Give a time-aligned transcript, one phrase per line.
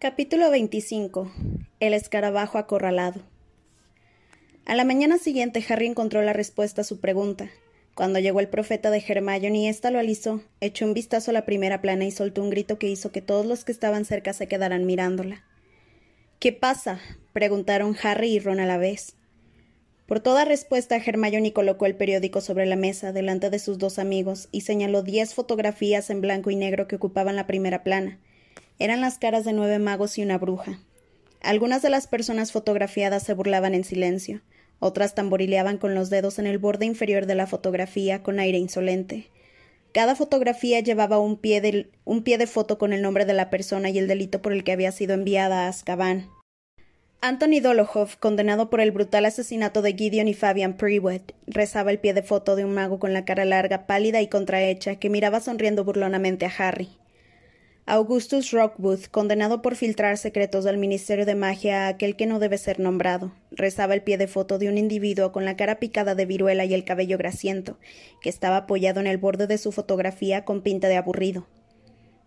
[0.00, 1.30] Capítulo 25.
[1.78, 3.20] El escarabajo acorralado.
[4.64, 7.50] A la mañana siguiente, Harry encontró la respuesta a su pregunta.
[7.94, 11.44] Cuando llegó el profeta de Hermione y ésta lo alisó, echó un vistazo a la
[11.44, 14.48] primera plana y soltó un grito que hizo que todos los que estaban cerca se
[14.48, 15.44] quedaran mirándola.
[16.38, 16.98] ¿Qué pasa?
[17.34, 19.16] preguntaron Harry y Ron a la vez.
[20.06, 24.48] Por toda respuesta, Hermione colocó el periódico sobre la mesa delante de sus dos amigos
[24.50, 28.18] y señaló diez fotografías en blanco y negro que ocupaban la primera plana.
[28.80, 30.80] Eran las caras de nueve magos y una bruja.
[31.42, 34.40] Algunas de las personas fotografiadas se burlaban en silencio,
[34.78, 39.28] otras tamborileaban con los dedos en el borde inferior de la fotografía con aire insolente.
[39.92, 43.50] Cada fotografía llevaba un pie, de, un pie de foto con el nombre de la
[43.50, 46.30] persona y el delito por el que había sido enviada a Azkaban.
[47.20, 52.14] Anthony Dolohov, condenado por el brutal asesinato de Gideon y Fabian Prewitt, rezaba el pie
[52.14, 55.84] de foto de un mago con la cara larga, pálida y contrahecha, que miraba sonriendo
[55.84, 56.88] burlonamente a Harry.
[57.92, 62.56] Augustus Rockwood, condenado por filtrar secretos del Ministerio de Magia a aquel que no debe
[62.56, 66.24] ser nombrado, rezaba el pie de foto de un individuo con la cara picada de
[66.24, 67.80] viruela y el cabello grasiento,
[68.22, 71.48] que estaba apoyado en el borde de su fotografía con pinta de aburrido.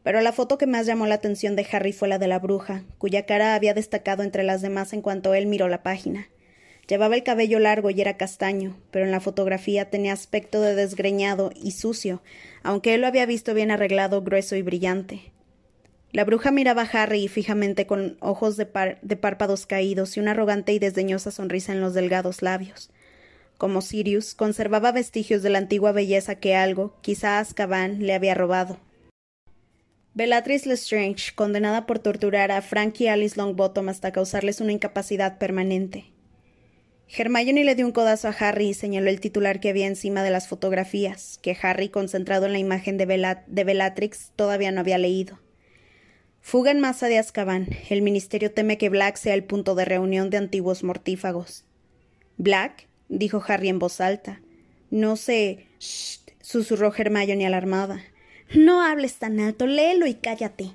[0.03, 2.83] Pero la foto que más llamó la atención de Harry fue la de la bruja,
[2.97, 6.27] cuya cara había destacado entre las demás en cuanto él miró la página.
[6.89, 11.51] Llevaba el cabello largo y era castaño, pero en la fotografía tenía aspecto de desgreñado
[11.55, 12.21] y sucio,
[12.63, 15.31] aunque él lo había visto bien arreglado, grueso y brillante.
[16.13, 20.77] La bruja miraba a Harry fijamente con ojos de, párpados caídos y una arrogante y
[20.77, 22.91] desdeñosa sonrisa en los delgados labios.
[23.57, 28.77] Como Sirius, conservaba vestigios de la antigua belleza que algo, quizá Azkaban, le había robado.
[30.13, 36.05] Bellatrix Lestrange, condenada por torturar a Frank y Alice Longbottom hasta causarles una incapacidad permanente.
[37.09, 40.29] Hermione le dio un codazo a Harry y señaló el titular que había encima de
[40.29, 43.05] las fotografías, que Harry, concentrado en la imagen de
[43.63, 45.42] Bellatrix, todavía no había leído.
[46.45, 47.69] Fuga en masa de Azkaban.
[47.89, 51.63] El ministerio teme que Black sea el punto de reunión de antiguos mortífagos.
[52.37, 52.89] ¿Black?
[53.07, 54.41] dijo Harry en voz alta.
[54.91, 55.67] No sé.
[55.79, 58.03] Shh, susurró Hermione alarmada.
[58.53, 60.71] No hables tan alto, léelo y cállate.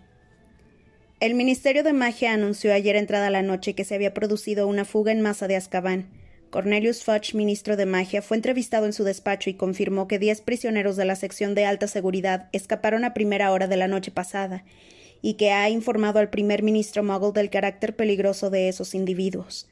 [1.20, 5.12] El Ministerio de Magia anunció ayer entrada la noche que se había producido una fuga
[5.12, 6.09] en masa de Azkaban.
[6.48, 10.97] Cornelius Fudge, ministro de Magia, fue entrevistado en su despacho y confirmó que diez prisioneros
[10.97, 14.64] de la sección de alta seguridad escaparon a primera hora de la noche pasada
[15.23, 19.69] y que ha informado al primer ministro Muggle del carácter peligroso de esos individuos.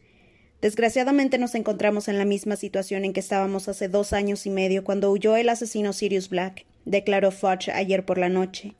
[0.62, 4.84] Desgraciadamente nos encontramos en la misma situación en que estábamos hace dos años y medio
[4.84, 8.74] cuando huyó el asesino Sirius Black, declaró Fudge ayer por la noche,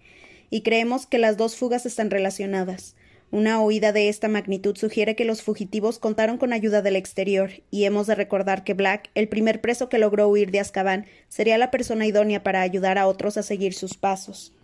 [0.49, 2.95] y creemos que las dos fugas están relacionadas.
[3.31, 7.85] Una huida de esta magnitud sugiere que los fugitivos contaron con ayuda del exterior, y
[7.85, 11.71] hemos de recordar que Black, el primer preso que logró huir de Azkaban, sería la
[11.71, 14.56] persona idónea para ayudar a otros a seguir sus pasos.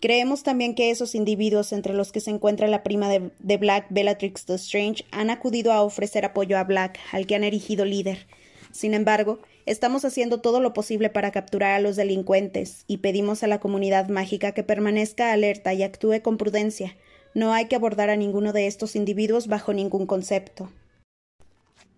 [0.00, 4.48] Creemos también que esos individuos, entre los que se encuentra la prima de, Black, Bellatrix
[4.50, 8.26] Strange, han acudido a ofrecer apoyo a Black, al que han erigido líder.
[8.72, 13.46] Sin embargo, estamos haciendo todo lo posible para capturar a los delincuentes y pedimos a
[13.46, 16.94] la comunidad mágica que permanezca alerta y actúe con prudencia.
[17.32, 20.70] No hay que abordar a ninguno de estos individuos bajo ningún concepto.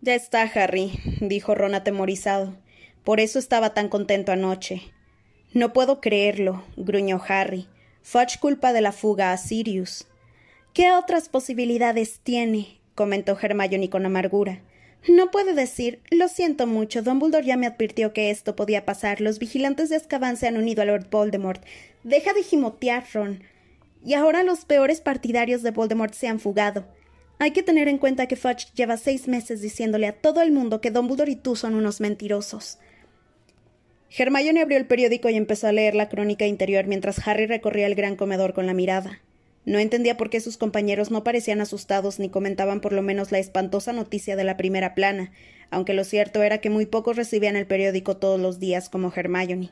[0.01, 2.57] Ya está, Harry, dijo Ron atemorizado.
[3.03, 4.83] Por eso estaba tan contento anoche.
[5.53, 7.67] No puedo creerlo, gruñó Harry.
[8.11, 10.07] Fudge culpa de la fuga a Sirius.
[10.73, 12.81] ¿Qué otras posibilidades tiene?
[12.95, 14.63] comentó Hermione con amargura.
[15.07, 17.03] No puede decir lo siento mucho.
[17.03, 19.21] Dumbledore ya me advirtió que esto podía pasar.
[19.21, 21.63] Los vigilantes de Azkaban se han unido a Lord Voldemort.
[22.03, 23.43] Deja de gimotear, Ron.
[24.03, 26.87] Y ahora los peores partidarios de Voldemort se han fugado.
[27.39, 30.81] Hay que tener en cuenta que Fudge lleva seis meses diciéndole a todo el mundo
[30.81, 32.79] que Dumbledore y tú son unos mentirosos.
[34.17, 37.95] Hermione abrió el periódico y empezó a leer la crónica interior mientras Harry recorría el
[37.95, 39.21] gran comedor con la mirada.
[39.65, 43.39] No entendía por qué sus compañeros no parecían asustados ni comentaban por lo menos la
[43.39, 45.31] espantosa noticia de la primera plana,
[45.71, 49.71] aunque lo cierto era que muy pocos recibían el periódico todos los días como Hermione.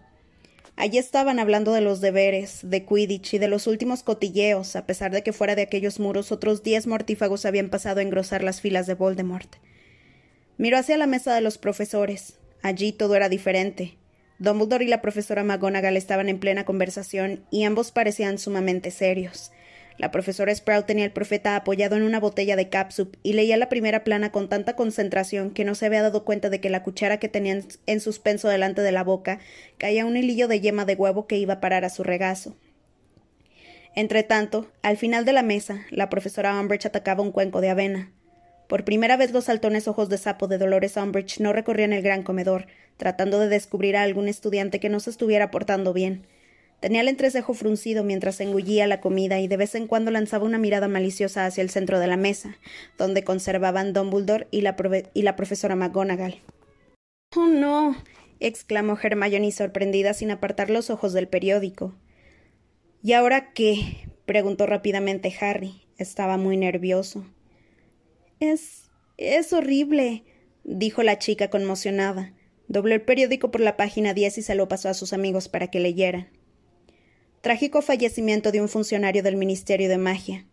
[0.77, 5.11] Allí estaban hablando de los deberes, de Quidditch y de los últimos cotilleos, a pesar
[5.11, 8.87] de que fuera de aquellos muros otros diez mortífagos habían pasado a engrosar las filas
[8.87, 9.57] de Voldemort.
[10.59, 12.39] Miró hacia la mesa de los profesores.
[12.61, 13.97] Allí todo era diferente.
[14.39, 19.53] Dumbledore y la profesora McGonagall estaban en plena conversación y ambos parecían sumamente serios.
[19.99, 23.71] La profesora Sprout tenía al profeta apoyado en una botella de capsup y leía la
[23.71, 27.19] primera plana con tanta concentración que no se había dado cuenta de que la cuchara
[27.19, 29.39] que tenía en suspenso delante de la boca
[29.79, 32.57] caía un hilillo de yema de huevo que iba a parar a su regazo.
[33.95, 38.13] Entretanto, al final de la mesa, la profesora Umbridge atacaba un cuenco de avena.
[38.69, 42.23] Por primera vez los saltones ojos de sapo de Dolores Umbridge no recorrían el gran
[42.23, 42.67] comedor,
[42.97, 46.27] tratando de descubrir a algún estudiante que no se estuviera portando bien.
[46.81, 50.59] Tenía el entrecejo fruncido mientras engullía la comida y de vez en cuando lanzaba una
[50.59, 52.59] mirada maliciosa hacia el centro de la mesa,
[52.99, 54.77] donde conservaban Dumbledore y la,
[55.15, 56.41] y la profesora McGonagall.
[57.35, 57.97] Oh, no.
[58.41, 61.95] exclamó Hermione sorprendida sin apartar los ojos del periódico.
[63.03, 64.09] ¿Y ahora qué?
[64.27, 65.87] preguntó rápidamente Harry.
[65.97, 67.25] Estaba muy nervioso.
[68.41, 68.91] Es.
[69.17, 70.25] es horrible,
[70.65, 72.33] dijo la chica conmocionada.
[72.69, 75.69] Dobló el periódico por la página 10 y se lo pasó a sus amigos para
[75.69, 76.29] que leyeran.
[77.41, 80.47] Trágico fallecimiento de un funcionario del Ministerio de Magia.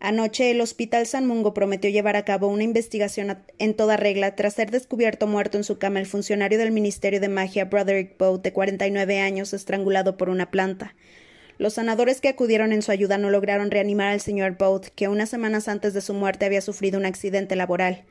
[0.00, 4.52] Anoche el Hospital San Mungo prometió llevar a cabo una investigación en toda regla tras
[4.52, 8.52] ser descubierto muerto en su cama el funcionario del Ministerio de Magia Broderick Boat, de
[8.52, 10.94] 49 años, estrangulado por una planta.
[11.56, 15.28] Los sanadores que acudieron en su ayuda no lograron reanimar al señor Boat, que unas
[15.28, 18.04] semanas antes de su muerte había sufrido un accidente laboral.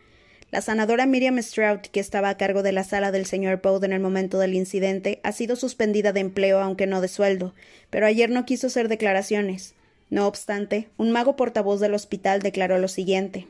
[0.54, 3.94] La sanadora Miriam Stroud, que estaba a cargo de la sala del señor Bode en
[3.94, 7.56] el momento del incidente, ha sido suspendida de empleo, aunque no de sueldo,
[7.90, 9.74] pero ayer no quiso hacer declaraciones.
[10.12, 13.48] No obstante, un mago portavoz del hospital declaró lo siguiente.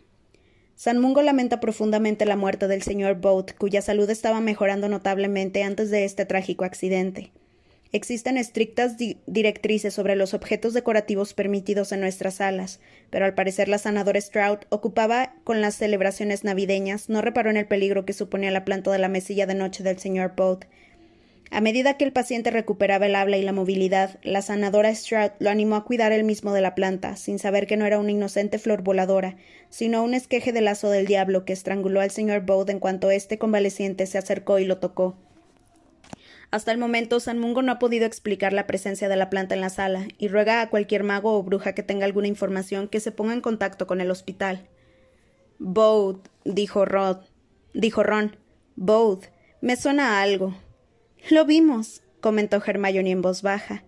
[0.75, 5.92] San Mungo lamenta profundamente la muerte del señor Boat, cuya salud estaba mejorando notablemente antes
[5.92, 7.31] de este trágico accidente.
[7.95, 8.98] Existen estrictas
[9.28, 12.80] directrices sobre los objetos decorativos permitidos en nuestras salas,
[13.12, 17.68] pero al parecer la sanadora Stroud ocupaba con las celebraciones navideñas, no reparó en el
[17.68, 20.66] peligro que suponía la planta de la mesilla de noche del señor Boat.
[21.51, 25.51] A medida que el paciente recuperaba el habla y la movilidad, la sanadora Stroud lo
[25.51, 28.57] animó a cuidar él mismo de la planta, sin saber que no era una inocente
[28.57, 29.36] flor voladora,
[29.69, 33.38] sino un esqueje de lazo del diablo que estranguló al señor Bode en cuanto este
[33.38, 35.16] convaleciente se acercó y lo tocó.
[36.54, 39.62] Hasta el momento, San Mungo no ha podido explicar la presencia de la planta en
[39.62, 43.12] la sala y ruega a cualquier mago o bruja que tenga alguna información que se
[43.12, 44.70] ponga en contacto con el hospital.
[45.58, 47.22] Bode, dijo Rod.
[47.74, 48.38] Dijo Ron.
[48.76, 49.32] Bode.
[49.62, 50.56] Me suena a algo.
[51.32, 53.84] Lo vimos, comentó Hermione en voz baja.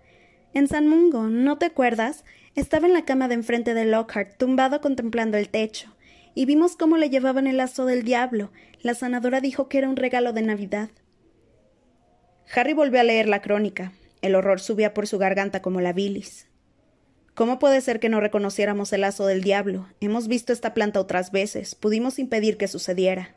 [0.55, 2.25] En San Mungo, ¿no te acuerdas?
[2.55, 5.95] Estaba en la cama de enfrente de Lockhart, tumbado contemplando el techo,
[6.33, 8.51] y vimos cómo le llevaban el lazo del diablo.
[8.81, 10.89] La sanadora dijo que era un regalo de Navidad.
[12.53, 13.93] Harry volvió a leer la crónica.
[14.21, 16.47] El horror subía por su garganta como la bilis.
[17.33, 19.87] ¿Cómo puede ser que no reconociéramos el lazo del diablo?
[19.99, 21.75] Hemos visto esta planta otras veces.
[21.75, 23.35] Pudimos impedir que sucediera.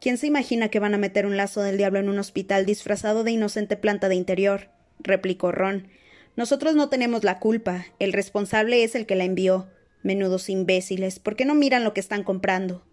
[0.00, 3.24] ¿Quién se imagina que van a meter un lazo del diablo en un hospital disfrazado
[3.24, 4.68] de inocente planta de interior?
[4.98, 5.88] replicó Ron.
[6.36, 7.86] Nosotros no tenemos la culpa.
[7.98, 9.68] El responsable es el que la envió.
[10.02, 11.18] Menudos imbéciles.
[11.18, 12.84] ¿Por qué no miran lo que están comprando?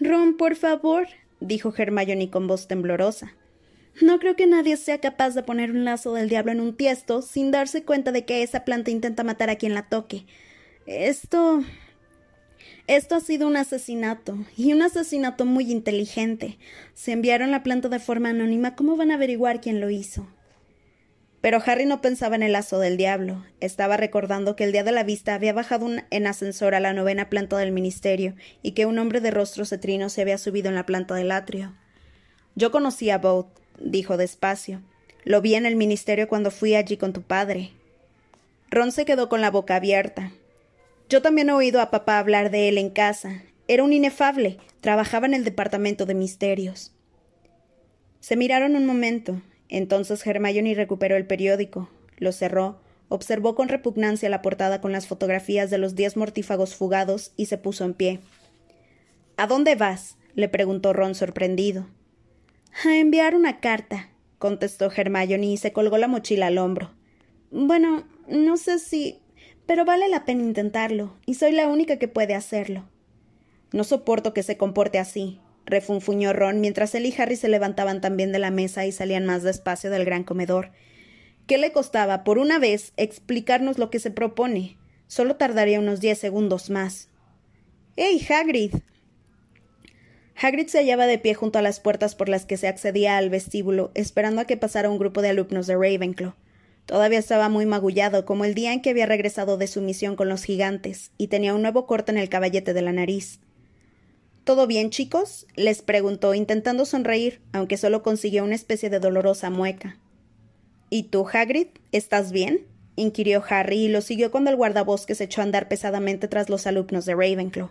[0.00, 1.06] Ron, por favor,
[1.38, 3.36] dijo Hermione con voz temblorosa.
[4.00, 7.20] No creo que nadie sea capaz de poner un lazo del diablo en un tiesto
[7.20, 10.24] sin darse cuenta de que esa planta intenta matar a quien la toque.
[10.86, 11.62] Esto.
[12.86, 16.58] Esto ha sido un asesinato, y un asesinato muy inteligente.
[16.94, 20.26] Si enviaron la planta de forma anónima, ¿cómo van a averiguar quién lo hizo?
[21.40, 23.44] Pero Harry no pensaba en el lazo del diablo.
[23.60, 27.30] Estaba recordando que el día de la vista había bajado en ascensor a la novena
[27.30, 30.84] planta del ministerio y que un hombre de rostro cetrino se había subido en la
[30.84, 31.74] planta del atrio.
[32.56, 34.82] Yo conocí a Boat, dijo despacio.
[35.24, 37.70] Lo vi en el ministerio cuando fui allí con tu padre.
[38.70, 40.32] Ron se quedó con la boca abierta.
[41.08, 43.42] Yo también he oído a papá hablar de él en casa.
[43.68, 44.58] Era un inefable.
[44.80, 46.92] Trabajaba en el departamento de misterios.
[48.20, 49.42] Se miraron un momento.
[49.68, 55.70] Entonces Hermione recuperó el periódico, lo cerró, observó con repugnancia la portada con las fotografías
[55.70, 58.20] de los diez mortífagos fugados y se puso en pie.
[59.36, 60.16] ¿A dónde vas?
[60.34, 61.86] le preguntó Ron sorprendido.
[62.84, 66.94] A enviar una carta, contestó Hermione y se colgó la mochila al hombro.
[67.50, 69.18] Bueno, no sé si.
[69.66, 72.88] pero vale la pena intentarlo, y soy la única que puede hacerlo.
[73.72, 78.32] No soporto que se comporte así, refunfuñó Ron mientras él y Harry se levantaban también
[78.32, 80.70] de la mesa y salían más despacio del gran comedor.
[81.46, 84.78] ¿Qué le costaba, por una vez, explicarnos lo que se propone?
[85.06, 87.08] Solo tardaría unos diez segundos más.
[87.96, 88.74] ¡Ey, Hagrid!
[90.42, 93.28] Hagrid se hallaba de pie junto a las puertas por las que se accedía al
[93.28, 96.32] vestíbulo, esperando a que pasara un grupo de alumnos de Ravenclaw.
[96.86, 100.30] Todavía estaba muy magullado, como el día en que había regresado de su misión con
[100.30, 103.40] los gigantes, y tenía un nuevo corte en el caballete de la nariz.
[104.44, 105.46] ¿Todo bien, chicos?
[105.56, 109.98] les preguntó, intentando sonreír, aunque solo consiguió una especie de dolorosa mueca.
[110.88, 111.68] ¿Y tú, Hagrid?
[111.92, 112.66] ¿Estás bien?
[112.96, 117.04] inquirió Harry y lo siguió cuando el guardabosques echó a andar pesadamente tras los alumnos
[117.04, 117.70] de Ravenclaw.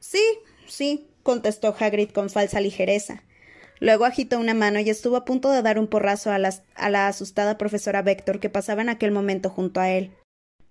[0.00, 0.22] Sí,
[0.66, 3.22] sí, contestó Hagrid con falsa ligereza.
[3.80, 7.08] Luego agitó una mano y estuvo a punto de dar un porrazo a, a la
[7.08, 10.12] asustada profesora Vector que pasaba en aquel momento junto a él.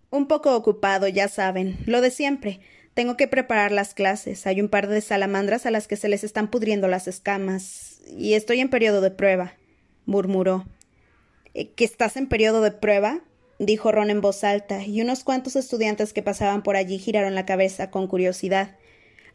[0.10, 2.62] Un poco ocupado, ya saben, lo de siempre.
[2.94, 4.46] Tengo que preparar las clases.
[4.46, 8.02] Hay un par de salamandras a las que se les están pudriendo las escamas.
[8.08, 9.54] Y estoy en periodo de prueba,
[10.06, 10.66] murmuró.
[11.54, 13.22] Eh, ¿Que estás en periodo de prueba?
[13.60, 17.46] dijo Ron en voz alta, y unos cuantos estudiantes que pasaban por allí giraron la
[17.46, 18.76] cabeza con curiosidad.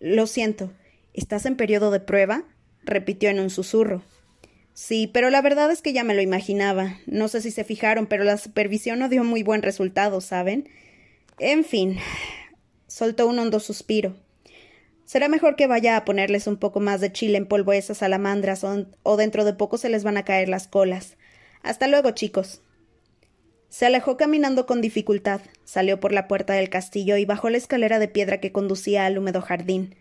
[0.00, 0.73] Lo siento.
[1.16, 2.44] ¿Estás en periodo de prueba?
[2.85, 4.02] repitió en un susurro.
[4.75, 6.99] Sí, pero la verdad es que ya me lo imaginaba.
[7.06, 10.68] No sé si se fijaron, pero la supervisión no dio muy buen resultado, ¿saben?
[11.38, 11.96] En fin.
[12.87, 14.14] soltó un hondo suspiro.
[15.06, 17.99] Será mejor que vaya a ponerles un poco más de chile en polvo a esas
[17.99, 18.62] salamandras,
[19.02, 21.16] o dentro de poco se les van a caer las colas.
[21.62, 22.61] Hasta luego, chicos.
[23.70, 27.99] Se alejó caminando con dificultad, salió por la puerta del castillo y bajó la escalera
[27.99, 29.94] de piedra que conducía al húmedo jardín.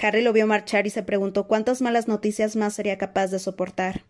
[0.00, 4.02] Harry lo vio marchar y se preguntó cuántas malas noticias más sería capaz de soportar.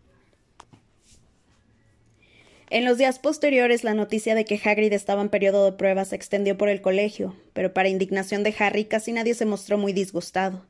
[2.69, 6.15] En los días posteriores, la noticia de que Hagrid estaba en periodo de pruebas se
[6.15, 10.65] extendió por el colegio, pero para indignación de Harry casi nadie se mostró muy disgustado.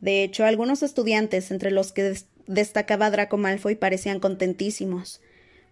[0.00, 2.16] De hecho, algunos estudiantes, entre los que
[2.48, 5.20] destacaba Draco Malfoy, parecían contentísimos.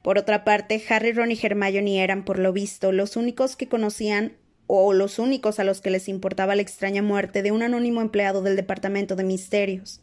[0.02, 4.36] Por otra parte, Harry, Ron y Hermione eran, por lo visto, los únicos que conocían
[4.66, 8.42] o los únicos a los que les importaba la extraña muerte de un anónimo empleado
[8.42, 10.00] del Departamento de Misterios.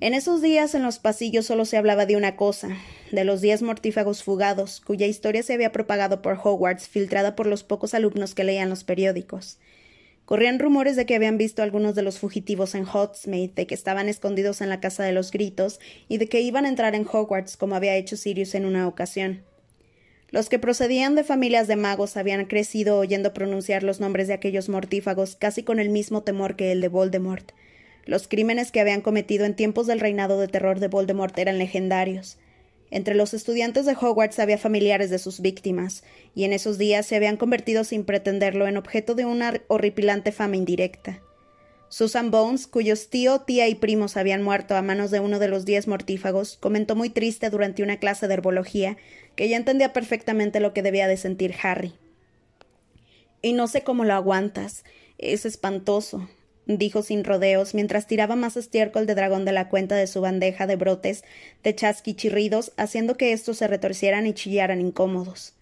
[0.00, 2.76] En esos días en los pasillos solo se hablaba de una cosa,
[3.12, 7.62] de los diez mortífagos fugados, cuya historia se había propagado por Hogwarts, filtrada por los
[7.62, 9.58] pocos alumnos que leían los periódicos.
[10.24, 14.08] Corrían rumores de que habían visto algunos de los fugitivos en Hogsmeade, de que estaban
[14.08, 17.56] escondidos en la Casa de los Gritos y de que iban a entrar en Hogwarts
[17.56, 19.44] como había hecho Sirius en una ocasión.
[20.34, 24.68] Los que procedían de familias de magos habían crecido oyendo pronunciar los nombres de aquellos
[24.68, 27.52] mortífagos casi con el mismo temor que el de Voldemort,
[28.04, 32.36] los crímenes que habían cometido en tiempos del reinado de terror de Voldemort eran legendarios.
[32.90, 36.02] Entre los estudiantes de Hogwarts había familiares de sus víctimas,
[36.34, 40.56] y en esos días se habían convertido sin pretenderlo en objeto de una horripilante fama
[40.56, 41.22] indirecta.
[41.94, 45.64] Susan Bones, cuyos tío, tía y primos habían muerto a manos de uno de los
[45.64, 48.96] diez mortífagos, comentó muy triste durante una clase de herbología
[49.36, 51.94] que ya entendía perfectamente lo que debía de sentir Harry.
[53.42, 54.82] Y no sé cómo lo aguantas.
[55.18, 56.28] Es espantoso
[56.66, 60.66] dijo sin rodeos mientras tiraba más estiércol de dragón de la cuenta de su bandeja
[60.66, 61.22] de brotes
[61.62, 65.53] de chasquichirridos, haciendo que estos se retorcieran y chillaran incómodos.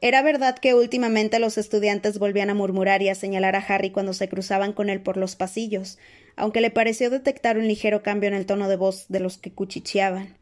[0.00, 4.12] Era verdad que últimamente los estudiantes volvían a murmurar y a señalar a Harry cuando
[4.12, 5.98] se cruzaban con él por los pasillos,
[6.36, 9.52] aunque le pareció detectar un ligero cambio en el tono de voz de los que
[9.52, 10.36] cuchicheaban.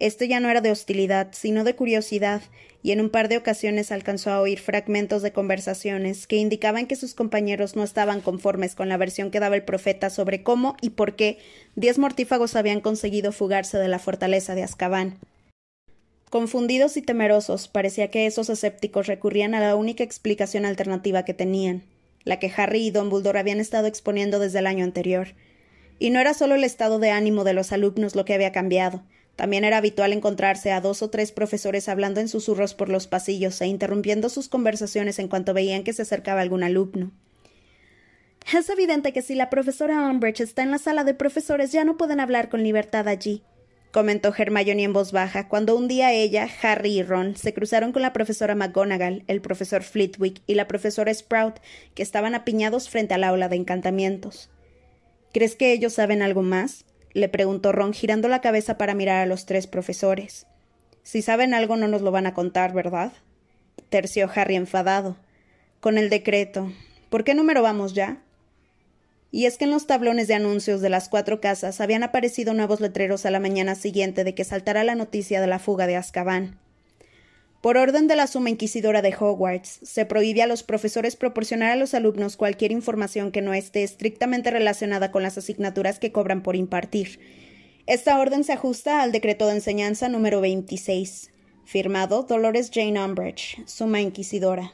[0.00, 2.42] Esto ya no era de hostilidad, sino de curiosidad,
[2.82, 6.96] y en un par de ocasiones alcanzó a oír fragmentos de conversaciones que indicaban que
[6.96, 10.90] sus compañeros no estaban conformes con la versión que daba el profeta sobre cómo y
[10.90, 11.38] por qué
[11.76, 15.18] diez mortífagos habían conseguido fugarse de la fortaleza de Azkaban.
[16.30, 21.82] Confundidos y temerosos, parecía que esos escépticos recurrían a la única explicación alternativa que tenían,
[22.24, 25.34] la que Harry y Dumbledore habían estado exponiendo desde el año anterior.
[25.98, 29.02] Y no era solo el estado de ánimo de los alumnos lo que había cambiado,
[29.40, 33.58] también era habitual encontrarse a dos o tres profesores hablando en susurros por los pasillos
[33.62, 37.10] e interrumpiendo sus conversaciones en cuanto veían que se acercaba algún alumno.
[38.52, 41.96] Es evidente que si la profesora Umbridge está en la sala de profesores ya no
[41.96, 43.42] pueden hablar con libertad allí,
[43.90, 48.02] comentó Hermione en voz baja cuando un día ella, Harry y Ron se cruzaron con
[48.02, 51.60] la profesora McGonagall, el profesor Flitwick y la profesora Sprout,
[51.94, 54.50] que estaban apiñados frente al aula de encantamientos.
[55.32, 56.84] ¿Crees que ellos saben algo más?
[57.12, 60.46] le preguntó Ron girando la cabeza para mirar a los tres profesores.
[61.02, 63.12] Si saben algo no nos lo van a contar, ¿verdad?
[63.88, 65.16] terció Harry enfadado.
[65.80, 66.72] Con el decreto.
[67.08, 68.22] ¿Por qué número vamos ya?
[69.30, 72.80] Y es que en los tablones de anuncios de las cuatro casas habían aparecido nuevos
[72.80, 76.58] letreros a la mañana siguiente de que saltara la noticia de la fuga de Azkaban.
[77.60, 81.76] Por orden de la Suma Inquisidora de Hogwarts, se prohíbe a los profesores proporcionar a
[81.76, 86.56] los alumnos cualquier información que no esté estrictamente relacionada con las asignaturas que cobran por
[86.56, 87.20] impartir.
[87.86, 91.32] Esta orden se ajusta al decreto de enseñanza número 26,
[91.66, 94.72] firmado Dolores Jane Umbridge, Suma Inquisidora.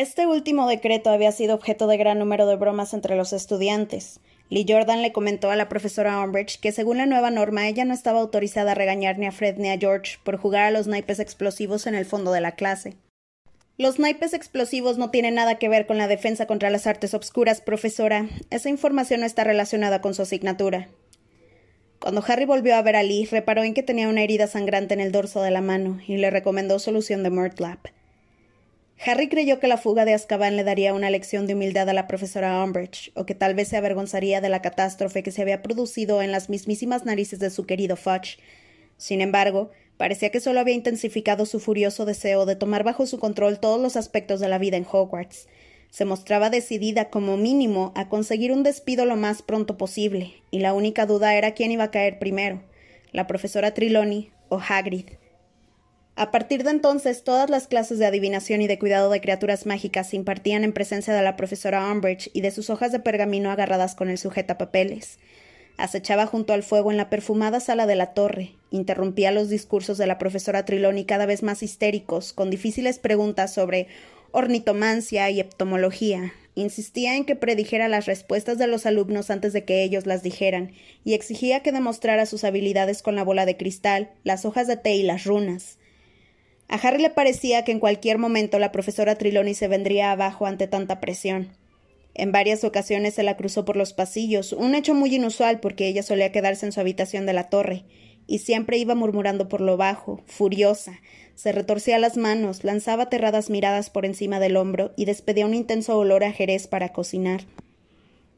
[0.00, 4.18] Este último decreto había sido objeto de gran número de bromas entre los estudiantes.
[4.48, 7.92] Lee Jordan le comentó a la profesora Umbridge que según la nueva norma ella no
[7.92, 11.20] estaba autorizada a regañar ni a Fred ni a George por jugar a los naipes
[11.20, 12.96] explosivos en el fondo de la clase.
[13.76, 17.60] Los naipes explosivos no tienen nada que ver con la defensa contra las artes obscuras,
[17.60, 18.26] profesora.
[18.48, 20.88] Esa información no está relacionada con su asignatura.
[21.98, 25.00] Cuando Harry volvió a ver a Lee, reparó en que tenía una herida sangrante en
[25.00, 27.88] el dorso de la mano y le recomendó solución de Murtlap.
[29.02, 32.06] Harry creyó que la fuga de Azkaban le daría una lección de humildad a la
[32.06, 36.20] profesora Umbridge, o que tal vez se avergonzaría de la catástrofe que se había producido
[36.20, 38.38] en las mismísimas narices de su querido Fudge.
[38.98, 43.58] Sin embargo, parecía que solo había intensificado su furioso deseo de tomar bajo su control
[43.58, 45.48] todos los aspectos de la vida en Hogwarts.
[45.88, 50.74] Se mostraba decidida, como mínimo, a conseguir un despido lo más pronto posible, y la
[50.74, 52.62] única duda era quién iba a caer primero,
[53.12, 55.06] la profesora Trelawney o Hagrid.
[56.16, 60.10] A partir de entonces, todas las clases de adivinación y de cuidado de criaturas mágicas
[60.10, 63.94] se impartían en presencia de la profesora Umbridge y de sus hojas de pergamino agarradas
[63.94, 65.18] con el sujetapapeles.
[65.78, 70.06] Acechaba junto al fuego en la perfumada sala de la torre, interrumpía los discursos de
[70.06, 73.86] la profesora Triloni cada vez más histéricos, con difíciles preguntas sobre
[74.32, 79.82] ornitomancia y heptomología, insistía en que predijera las respuestas de los alumnos antes de que
[79.82, 84.44] ellos las dijeran, y exigía que demostrara sus habilidades con la bola de cristal, las
[84.44, 85.78] hojas de té y las runas.
[86.70, 90.68] A Harry le parecía que en cualquier momento la profesora Triloni se vendría abajo ante
[90.68, 91.50] tanta presión.
[92.14, 96.04] En varias ocasiones se la cruzó por los pasillos, un hecho muy inusual porque ella
[96.04, 97.82] solía quedarse en su habitación de la torre,
[98.28, 101.00] y siempre iba murmurando por lo bajo, furiosa,
[101.34, 105.98] se retorcía las manos, lanzaba aterradas miradas por encima del hombro y despedía un intenso
[105.98, 107.46] olor a jerez para cocinar.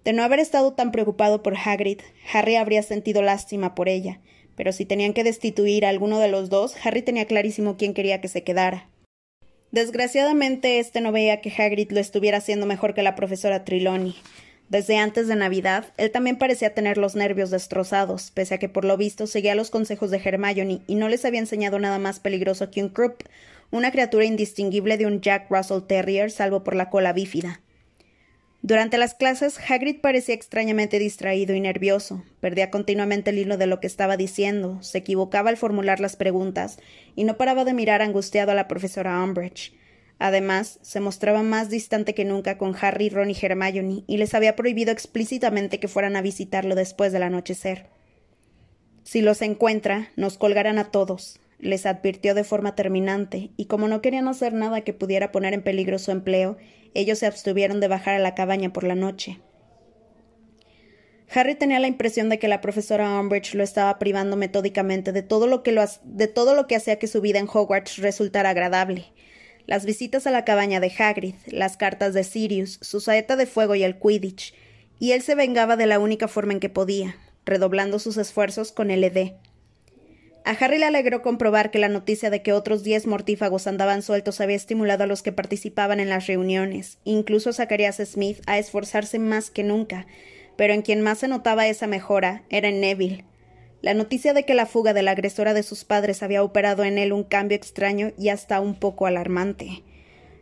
[0.04, 2.00] De no haber estado tan preocupado por Hagrid,
[2.32, 4.20] Harry habría sentido lástima por ella,
[4.56, 8.20] pero si tenían que destituir a alguno de los dos, Harry tenía clarísimo quién quería
[8.20, 8.88] que se quedara.
[9.70, 14.14] Desgraciadamente, este no veía que Hagrid lo estuviera haciendo mejor que la profesora Trelawney.
[14.68, 18.84] Desde antes de Navidad, él también parecía tener los nervios destrozados, pese a que por
[18.84, 22.70] lo visto seguía los consejos de Hermione y no les había enseñado nada más peligroso
[22.70, 23.22] que un Krupp,
[23.70, 27.61] una criatura indistinguible de un Jack Russell Terrier salvo por la cola bífida.
[28.64, 33.80] Durante las clases, Hagrid parecía extrañamente distraído y nervioso, perdía continuamente el hilo de lo
[33.80, 36.78] que estaba diciendo, se equivocaba al formular las preguntas,
[37.16, 39.74] y no paraba de mirar angustiado a la profesora Umbridge.
[40.20, 44.54] Además, se mostraba más distante que nunca con Harry, Ron y Hermione, y les había
[44.54, 47.88] prohibido explícitamente que fueran a visitarlo después del anochecer.
[49.02, 54.02] Si los encuentra, nos colgarán a todos, les advirtió de forma terminante, y como no
[54.02, 56.58] querían hacer nada que pudiera poner en peligro su empleo,
[56.92, 59.40] ellos se abstuvieron de bajar a la cabaña por la noche.
[61.34, 65.46] Harry tenía la impresión de que la profesora Umbridge lo estaba privando metódicamente de todo
[65.46, 69.06] lo que, lo, de todo lo que hacía que su vida en Hogwarts resultara agradable.
[69.66, 73.76] Las visitas a la cabaña de Hagrid, las cartas de Sirius, su saeta de fuego
[73.76, 74.52] y el Quidditch,
[74.98, 78.90] y él se vengaba de la única forma en que podía, redoblando sus esfuerzos con
[78.90, 79.34] el ED.
[80.44, 84.40] A Harry le alegró comprobar que la noticia de que otros diez mortífagos andaban sueltos
[84.40, 89.20] había estimulado a los que participaban en las reuniones, incluso a Zacharias Smith a esforzarse
[89.20, 90.06] más que nunca,
[90.56, 93.24] pero en quien más se notaba esa mejora era en Neville.
[93.82, 96.98] La noticia de que la fuga de la agresora de sus padres había operado en
[96.98, 99.84] él un cambio extraño y hasta un poco alarmante.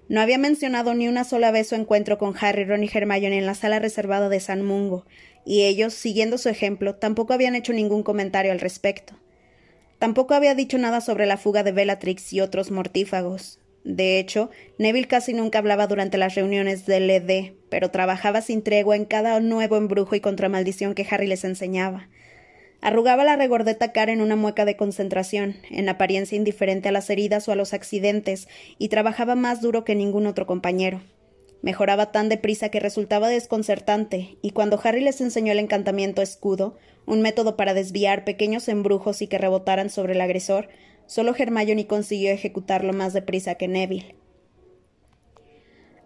[0.09, 3.47] No había mencionado ni una sola vez su encuentro con Harry, Ron y Hermione en
[3.47, 5.07] la sala reservada de San Mungo,
[5.45, 9.15] y ellos, siguiendo su ejemplo, tampoco habían hecho ningún comentario al respecto.
[10.01, 13.61] Tampoco había dicho nada sobre la fuga de Bellatrix y otros mortífagos.
[13.85, 18.97] De hecho, Neville casi nunca hablaba durante las reuniones del ED, pero trabajaba sin tregua
[18.97, 22.09] en cada nuevo embrujo y contramaldición que Harry les enseñaba.
[22.81, 27.47] Arrugaba la regordeta cara en una mueca de concentración, en apariencia indiferente a las heridas
[27.47, 31.03] o a los accidentes, y trabajaba más duro que ningún otro compañero.
[31.61, 37.23] Mejoraba tan deprisa que resultaba desconcertante, y cuando Harry les enseñó el encantamiento escudo, un
[37.23, 40.69] método para desviar pequeños embrujos y que rebotaran sobre el agresor,
[41.07, 44.15] solo Hermione consiguió ejecutarlo más deprisa que Neville.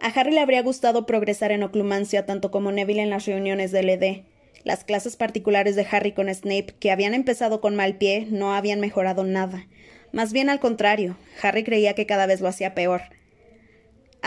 [0.01, 3.89] A Harry le habría gustado progresar en oclumancia tanto como Neville en las reuniones del
[3.89, 4.23] ED.
[4.63, 8.79] Las clases particulares de Harry con Snape, que habían empezado con mal pie, no habían
[8.79, 9.67] mejorado nada.
[10.11, 13.01] Más bien al contrario, Harry creía que cada vez lo hacía peor.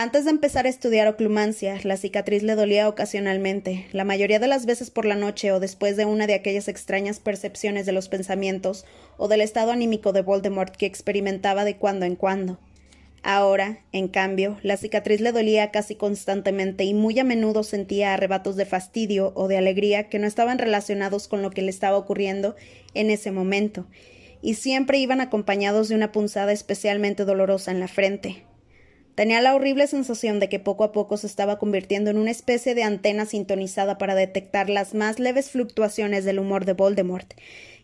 [0.01, 4.65] Antes de empezar a estudiar oclumancia, la cicatriz le dolía ocasionalmente, la mayoría de las
[4.65, 8.85] veces por la noche o después de una de aquellas extrañas percepciones de los pensamientos
[9.17, 12.61] o del estado anímico de Voldemort que experimentaba de cuando en cuando.
[13.23, 18.55] Ahora, en cambio, la cicatriz le dolía casi constantemente y muy a menudo sentía arrebatos
[18.55, 22.55] de fastidio o de alegría que no estaban relacionados con lo que le estaba ocurriendo
[22.93, 23.85] en ese momento,
[24.41, 28.45] y siempre iban acompañados de una punzada especialmente dolorosa en la frente.
[29.19, 32.73] Tenía la horrible sensación de que poco a poco se estaba convirtiendo en una especie
[32.73, 37.33] de antena sintonizada para detectar las más leves fluctuaciones del humor de Voldemort,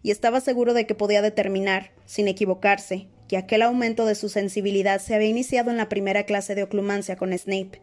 [0.02, 5.02] y estaba seguro de que podía determinar, sin equivocarse, que aquel aumento de su sensibilidad
[5.02, 7.82] se había iniciado en la primera clase de oclumancia con Snape.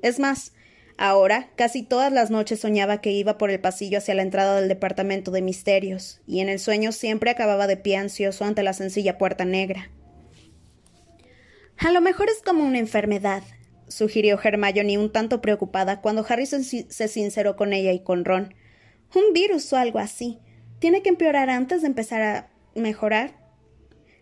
[0.00, 0.54] Es más,
[0.96, 4.70] ahora casi todas las noches soñaba que iba por el pasillo hacia la entrada del
[4.70, 9.18] departamento de misterios, y en el sueño siempre acababa de pie ansioso ante la sencilla
[9.18, 9.90] puerta negra.
[11.78, 13.42] A lo mejor es como una enfermedad,
[13.88, 18.54] sugirió Hermione un tanto preocupada cuando Harry se, sinceró con ella y con Ron.
[19.14, 20.38] Un virus o algo así.
[20.78, 23.34] Tiene que empeorar antes de empezar a mejorar.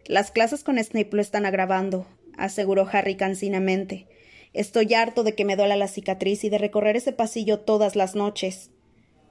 [0.07, 4.09] Las clases con Snape lo están agravando, aseguró Harry cansinamente.
[4.53, 8.14] Estoy harto de que me duela la cicatriz y de recorrer ese pasillo todas las
[8.14, 8.71] noches.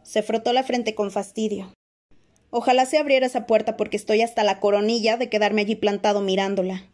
[0.03, 1.73] Se frotó la frente con fastidio.
[2.49, 6.89] Ojalá se abriera esa puerta porque estoy hasta la coronilla de quedarme allí plantado mirándola.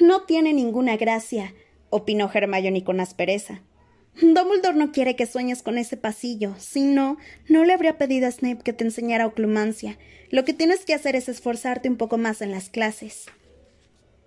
[0.00, 1.54] No tiene ninguna gracia,
[1.90, 3.62] opinó Hermione con aspereza.
[4.20, 6.54] Dumbledore no quiere que sueñes con ese pasillo.
[6.58, 7.16] Si no,
[7.48, 9.98] no le habría pedido a Snape que te enseñara oclumancia.
[10.30, 13.26] Lo que tienes que hacer es esforzarte un poco más en las clases.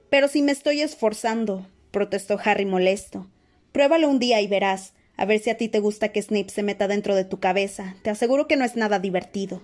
[0.10, 3.28] Pero si me estoy esforzando, protestó Harry molesto.
[3.71, 4.93] Pruébalo un día y verás.
[5.17, 7.95] A ver si a ti te gusta que Snape se meta dentro de tu cabeza.
[8.01, 9.62] Te aseguro que no es nada divertido.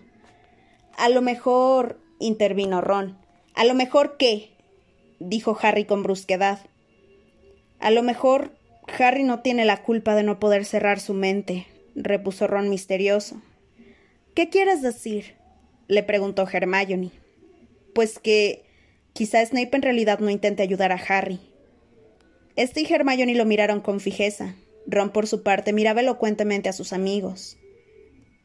[0.98, 2.00] A lo mejor.
[2.20, 3.18] intervino Ron.
[3.56, 4.51] A lo mejor qué.
[5.22, 6.60] Dijo Harry con brusquedad.
[7.80, 8.52] A lo mejor
[9.00, 13.42] Harry no tiene la culpa de no poder cerrar su mente, repuso Ron misterioso.
[14.34, 15.36] ¿Qué quieres decir?
[15.88, 17.12] le preguntó Hermione.
[17.94, 18.64] Pues que
[19.14, 21.40] quizá Snape en realidad no intente ayudar a Harry.
[22.56, 24.56] Este y Hermione lo miraron con fijeza.
[24.88, 27.58] Ron, por su parte, miraba elocuentemente a sus amigos.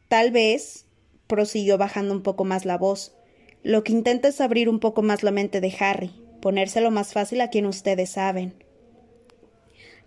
[0.09, 0.87] Tal vez,
[1.27, 3.17] prosiguió bajando un poco más la voz,
[3.63, 6.13] lo que intenta es abrir un poco más la mente de Harry,
[6.47, 8.55] ponérselo más fácil a quien ustedes saben.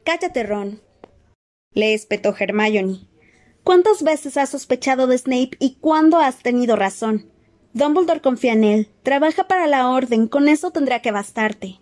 [0.06, 0.80] Cállate, Ron.
[1.74, 3.10] Le espetó Hermione.
[3.66, 7.30] ¿Cuántas veces has sospechado de Snape y cuándo has tenido razón?
[7.74, 11.82] Dumbledore confía en él, trabaja para la Orden, con eso tendrá que bastarte.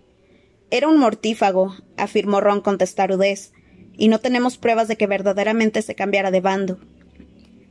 [0.72, 3.54] Era un mortífago, afirmó Ron con testarudez,
[3.96, 6.80] y no tenemos pruebas de que verdaderamente se cambiara de bando.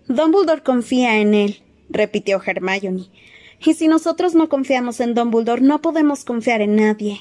[0.07, 3.11] Dumbledore confía en él, repitió Hermione.
[3.65, 7.21] Y si nosotros no confiamos en Dumbledore, no podemos confiar en nadie.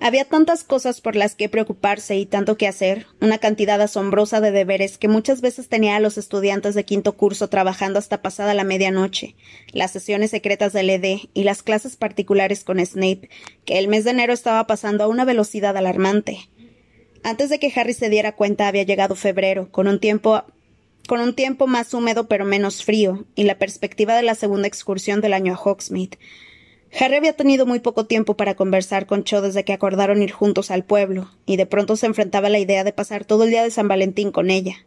[0.00, 4.52] Había tantas cosas por las que preocuparse y tanto que hacer, una cantidad asombrosa de
[4.52, 8.62] deberes que muchas veces tenía a los estudiantes de quinto curso trabajando hasta pasada la
[8.62, 9.34] medianoche,
[9.72, 13.28] las sesiones secretas del ED y las clases particulares con Snape,
[13.64, 16.48] que el mes de enero estaba pasando a una velocidad alarmante.
[17.24, 20.44] Antes de que Harry se diera cuenta había llegado febrero, con un tiempo
[21.08, 25.22] con un tiempo más húmedo pero menos frío, y la perspectiva de la segunda excursión
[25.22, 26.18] del año a Hogsmeade,
[27.00, 30.70] Harry había tenido muy poco tiempo para conversar con Cho desde que acordaron ir juntos
[30.70, 33.62] al pueblo, y de pronto se enfrentaba a la idea de pasar todo el día
[33.62, 34.86] de San Valentín con ella.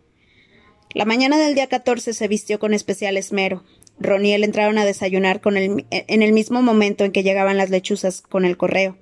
[0.94, 3.64] La mañana del día 14 se vistió con especial esmero.
[4.00, 7.58] Ron y él entraron a desayunar con el, en el mismo momento en que llegaban
[7.58, 8.96] las lechuzas con el correo.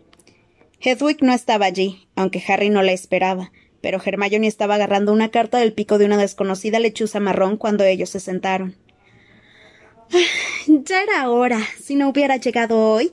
[0.80, 5.60] Hedwig no estaba allí, aunque Harry no la esperaba, pero Hermione estaba agarrando una carta
[5.60, 8.76] del pico de una desconocida lechuza marrón cuando ellos se sentaron.
[10.68, 11.60] Ya era hora.
[11.82, 13.12] Si no hubiera llegado hoy,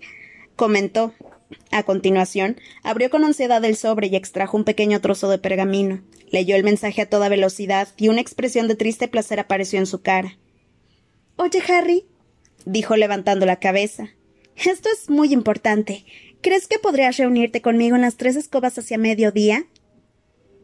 [0.56, 1.12] comentó.
[1.70, 6.02] A continuación, abrió con ansiedad el sobre y extrajo un pequeño trozo de pergamino.
[6.30, 10.02] Leyó el mensaje a toda velocidad y una expresión de triste placer apareció en su
[10.02, 10.38] cara.
[11.36, 12.06] Oye, Harry,
[12.64, 14.08] dijo levantando la cabeza.
[14.56, 16.04] Esto es muy importante.
[16.40, 19.66] ¿Crees que podrías reunirte conmigo en las tres escobas hacia mediodía?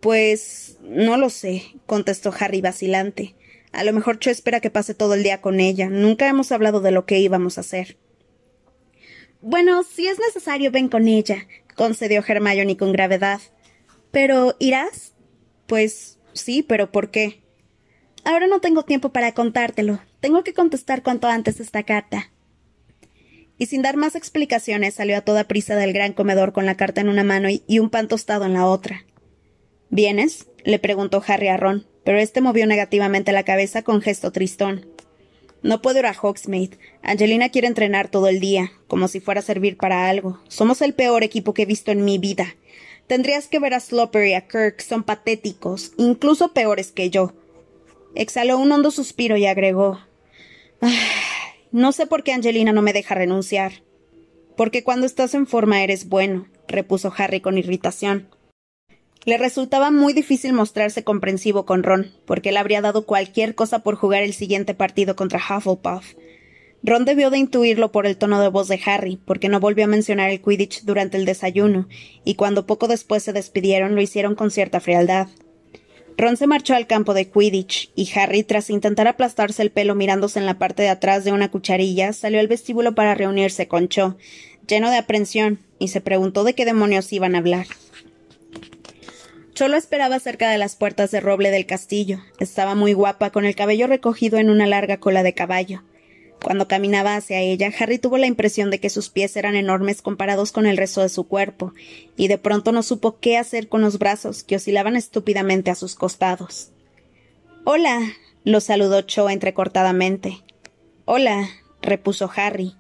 [0.03, 3.37] Pues no lo sé, contestó Harry vacilante.
[3.71, 5.89] A lo mejor Cho espera que pase todo el día con ella.
[5.89, 7.97] Nunca hemos hablado de lo que íbamos a hacer.
[9.41, 13.41] Bueno, si es necesario, ven con ella, concedió Hermione con gravedad.
[14.11, 15.13] ¿Pero irás?
[15.69, 17.45] Pues sí, pero ¿por qué?
[18.25, 20.01] Ahora no tengo tiempo para contártelo.
[20.19, 22.33] Tengo que contestar cuanto antes esta carta.
[23.57, 27.01] Y sin dar más explicaciones salió a toda prisa del gran comedor con la carta
[27.01, 29.05] en una mano y, un pan tostado en la otra.
[29.93, 30.49] ¿Vienes?
[30.65, 34.87] le preguntó Harry a Ron pero éste movió negativamente la cabeza con gesto tristón.
[35.63, 36.79] No puedo ir a Hogsmeade.
[37.03, 40.41] Angelina quiere entrenar todo el día, como si fuera a servir para algo.
[40.49, 42.57] Somos el peor equipo que he visto en mi vida.
[43.07, 47.35] Tendrías que ver a Slopper y a Kirk, son patéticos, incluso peores que yo.
[48.15, 50.01] Exhaló un hondo suspiro y agregó
[51.71, 53.85] No sé por qué Angelina no me deja renunciar.
[54.57, 58.29] Porque cuando estás en forma eres bueno, repuso Harry con irritación.
[59.25, 63.95] Le resultaba muy difícil mostrarse comprensivo con Ron, porque él habría dado cualquier cosa por
[63.95, 66.15] jugar el siguiente partido contra Hufflepuff.
[66.83, 69.89] Ron debió de intuirlo por el tono de voz de Harry, porque no volvió a
[69.89, 71.89] mencionar el Quidditch durante el desayuno,
[72.25, 75.29] y cuando poco después se despidieron lo hicieron con cierta frialdad.
[76.19, 80.41] Ron se marchó al campo de Quidditch, y Harry, tras intentar aplastarse el pelo mirándose
[80.41, 84.17] en la parte de atrás de una cucharilla, salió al vestíbulo para reunirse con Cho,
[84.67, 87.67] lleno de aprensión, y se preguntó de qué demonios iban a hablar.
[89.55, 92.21] Solo esperaba cerca de las puertas de roble del castillo.
[92.39, 95.83] Estaba muy guapa, con el cabello recogido en una larga cola de caballo.
[96.43, 100.53] Cuando caminaba hacia ella, Harry tuvo la impresión de que sus pies eran enormes comparados
[100.53, 101.73] con el resto de su cuerpo,
[102.17, 105.95] y de pronto no supo qué hacer con los brazos que oscilaban estúpidamente a sus
[105.95, 106.71] costados.
[107.65, 108.01] Hola,
[108.45, 110.43] lo saludó Cho entrecortadamente.
[111.05, 111.49] Hola,
[111.81, 112.75] repuso Harry.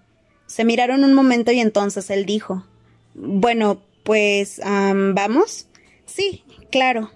[0.47, 2.67] Se miraron un momento y entonces él dijo
[3.15, 4.61] Bueno, pues.
[4.65, 5.69] ¿vamos?
[6.05, 7.11] Sí, Claro.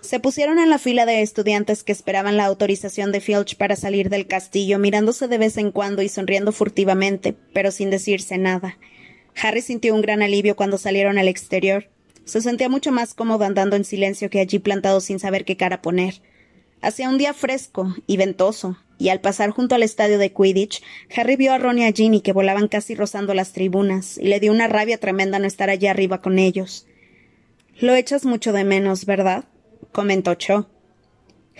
[0.00, 4.08] Se pusieron en la fila de estudiantes que esperaban la autorización de Filch para salir
[4.08, 8.78] del castillo, mirándose de vez en cuando y sonriendo furtivamente, pero sin decirse nada.
[9.36, 11.90] Harry sintió un gran alivio cuando salieron al exterior.
[12.24, 15.82] Se sentía mucho más cómodo andando en silencio que allí plantado sin saber qué cara
[15.82, 16.22] poner.
[16.80, 20.82] Hacía un día fresco y ventoso, y al pasar junto al estadio de Quidditch,
[21.14, 24.40] Harry vio a Ron y a Ginny que volaban casi rozando las tribunas, y le
[24.40, 26.86] dio una rabia tremenda no estar allá arriba con ellos.
[27.80, 29.44] Lo echas mucho de menos, ¿verdad?
[29.92, 30.68] comentó Cho.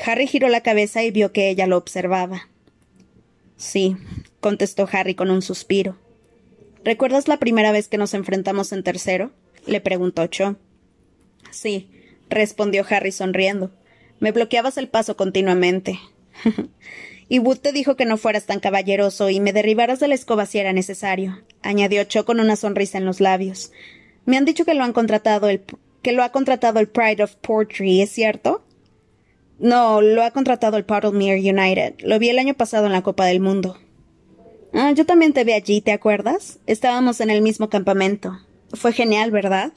[0.04, 2.48] Harry giró la cabeza y vio que ella lo observaba.
[3.56, 3.96] Sí,
[4.40, 5.96] contestó Harry con un suspiro.
[6.84, 9.32] ¿Recuerdas la primera vez que nos enfrentamos en tercero?
[9.66, 10.56] le preguntó Cho.
[11.50, 11.90] Sí,
[12.28, 13.70] respondió Harry sonriendo.
[14.20, 15.98] Me bloqueabas el paso continuamente.
[17.28, 20.46] y Wood te dijo que no fueras tan caballeroso y me derribaras de la escoba
[20.46, 23.72] si era necesario, añadió Cho con una sonrisa en los labios.
[24.26, 25.60] Me han dicho que lo han contratado el
[26.04, 28.62] que lo ha contratado el Pride of Portree, ¿es cierto?
[29.58, 31.94] No, lo ha contratado el Puddlemere United.
[32.00, 33.78] Lo vi el año pasado en la Copa del Mundo.
[34.74, 36.58] Ah, yo también te vi allí, ¿te acuerdas?
[36.66, 38.38] Estábamos en el mismo campamento.
[38.74, 39.72] Fue genial, ¿verdad?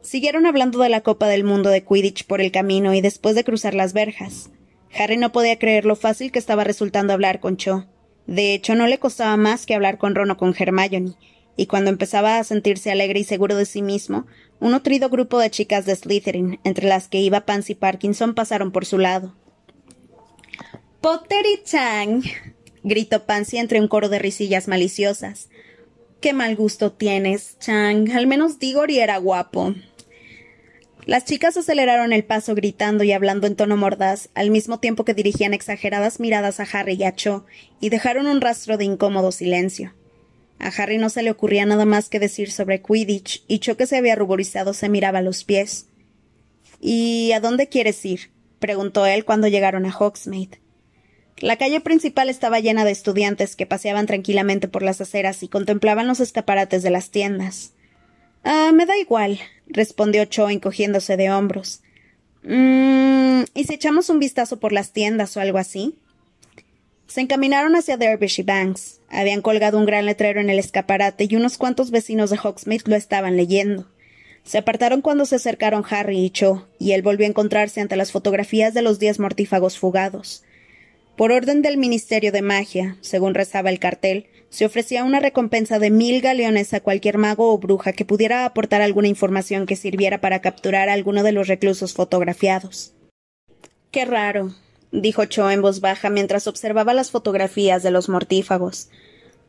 [0.00, 3.44] Siguieron hablando de la Copa del Mundo de Quidditch por el camino y después de
[3.44, 4.50] cruzar las verjas.
[4.98, 7.86] Harry no podía creer lo fácil que estaba resultando hablar con Cho.
[8.26, 11.14] De hecho, no le costaba más que hablar con Ron o con Hermione,
[11.56, 14.26] y cuando empezaba a sentirse alegre y seguro de sí mismo,
[14.62, 18.86] un nutrido grupo de chicas de Slytherin, entre las que iba Pansy Parkinson, pasaron por
[18.86, 19.34] su lado.
[21.00, 22.22] Potter Chang,
[22.84, 25.48] gritó Pansy entre un coro de risillas maliciosas.
[26.20, 28.12] Qué mal gusto tienes, Chang.
[28.12, 29.74] Al menos Diggory era guapo.
[31.06, 35.14] Las chicas aceleraron el paso gritando y hablando en tono mordaz, al mismo tiempo que
[35.14, 37.46] dirigían exageradas miradas a Harry y a Cho,
[37.80, 39.92] y dejaron un rastro de incómodo silencio.
[40.62, 43.86] A Harry no se le ocurría nada más que decir sobre Quidditch, y Cho que
[43.86, 45.88] se había ruborizado se miraba a los pies.
[46.80, 48.30] ¿Y a dónde quieres ir?
[48.60, 50.60] preguntó él cuando llegaron a Hogsmeade.
[51.38, 56.06] La calle principal estaba llena de estudiantes que paseaban tranquilamente por las aceras y contemplaban
[56.06, 57.72] los escaparates de las tiendas.
[58.44, 61.82] Ah, me da igual, respondió Cho encogiéndose de hombros.
[62.44, 63.42] Mmm.
[63.54, 65.98] ¿Y si echamos un vistazo por las tiendas o algo así?
[67.06, 69.00] Se encaminaron hacia Derbyshire Banks.
[69.10, 72.96] Habían colgado un gran letrero en el escaparate y unos cuantos vecinos de Hogsmeade lo
[72.96, 73.86] estaban leyendo.
[74.44, 78.10] Se apartaron cuando se acercaron Harry y Cho, y él volvió a encontrarse ante las
[78.10, 80.42] fotografías de los diez mortífagos fugados.
[81.16, 85.90] Por orden del Ministerio de Magia, según rezaba el cartel, se ofrecía una recompensa de
[85.90, 90.40] mil galeones a cualquier mago o bruja que pudiera aportar alguna información que sirviera para
[90.40, 92.94] capturar a alguno de los reclusos fotografiados.
[93.90, 94.54] Qué raro,
[94.92, 98.88] dijo Cho en voz baja mientras observaba las fotografías de los mortífagos.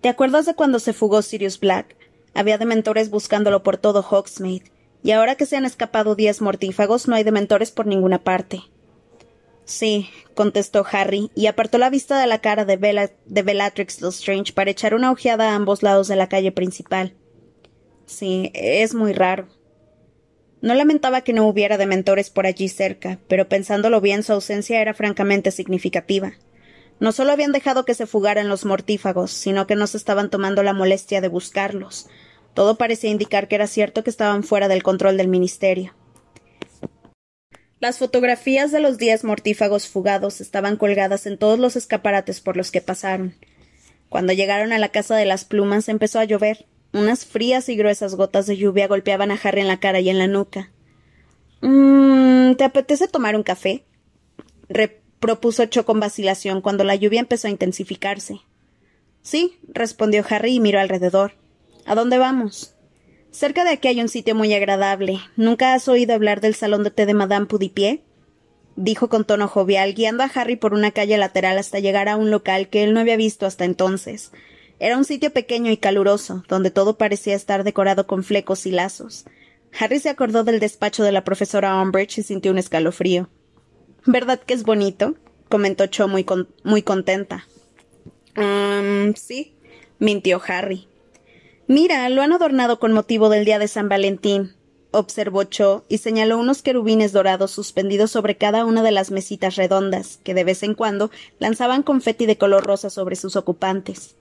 [0.01, 1.95] ¿Te acuerdas de cuando se fugó Sirius Black?
[2.33, 4.71] Había dementores buscándolo por todo Hogsmeade,
[5.03, 8.61] y ahora que se han escapado diez mortífagos no hay dementores por ninguna parte.
[9.65, 12.77] Sí, contestó Harry, y apartó la vista de la cara de,
[13.25, 17.13] Bellatrix Lestrange para echar una ojeada a ambos lados de la calle principal.
[18.05, 19.47] Sí, es muy raro.
[20.63, 24.93] No lamentaba que no hubiera dementores por allí cerca, pero pensándolo bien su ausencia era
[24.93, 26.35] francamente significativa.
[27.01, 30.63] No solo habían dejado que se fugaran los mortífagos, sino que no se estaban tomando
[30.63, 32.07] la molestia de buscarlos.
[32.53, 35.93] Todo parecía indicar que era cierto que estaban fuera del control del ministerio.
[37.81, 42.71] Las fotografías de los diez mortífagos fugados estaban colgadas en todos los escaparates por los
[42.71, 43.35] que pasaron.
[44.07, 46.67] Cuando llegaron a la casa de las plumas empezó a llover.
[46.93, 50.19] Unas frías y gruesas gotas de lluvia golpeaban a Harry en la cara y en
[50.19, 50.71] la nuca.
[51.61, 52.53] Mmm.
[52.55, 53.83] ¿Te apetece tomar un café?
[55.19, 58.41] propuso Cho con vacilación cuando la lluvia empezó a intensificarse.
[59.21, 61.33] Sí, respondió Harry y miró alrededor.
[61.85, 62.75] ¿A dónde vamos?
[63.31, 65.19] Cerca de aquí hay un sitio muy agradable.
[65.37, 68.03] ¿Nunca has oído hablar del salón de té de Madame Pudipié?
[68.75, 72.31] dijo con tono jovial, guiando a Harry por una calle lateral hasta llegar a un
[72.31, 74.31] local que él no había visto hasta entonces.
[74.79, 79.25] Era un sitio pequeño y caluroso, donde todo parecía estar decorado con flecos y lazos.
[79.79, 83.29] Harry se acordó del despacho de la profesora Umbridge y sintió un escalofrío.
[84.05, 85.15] ¿Verdad que es bonito?
[85.49, 86.25] comentó Cho muy,
[86.63, 87.47] muy contenta.
[88.35, 89.55] Um, sí,
[89.99, 90.87] mintió Harry.
[91.67, 94.55] Mira, lo han adornado con motivo del día de San Valentín,
[94.91, 100.19] observó Cho y señaló unos querubines dorados suspendidos sobre cada una de las mesitas redondas,
[100.23, 101.09] que de vez en cuando
[101.39, 104.15] lanzaban confeti de color rosa sobre sus ocupantes.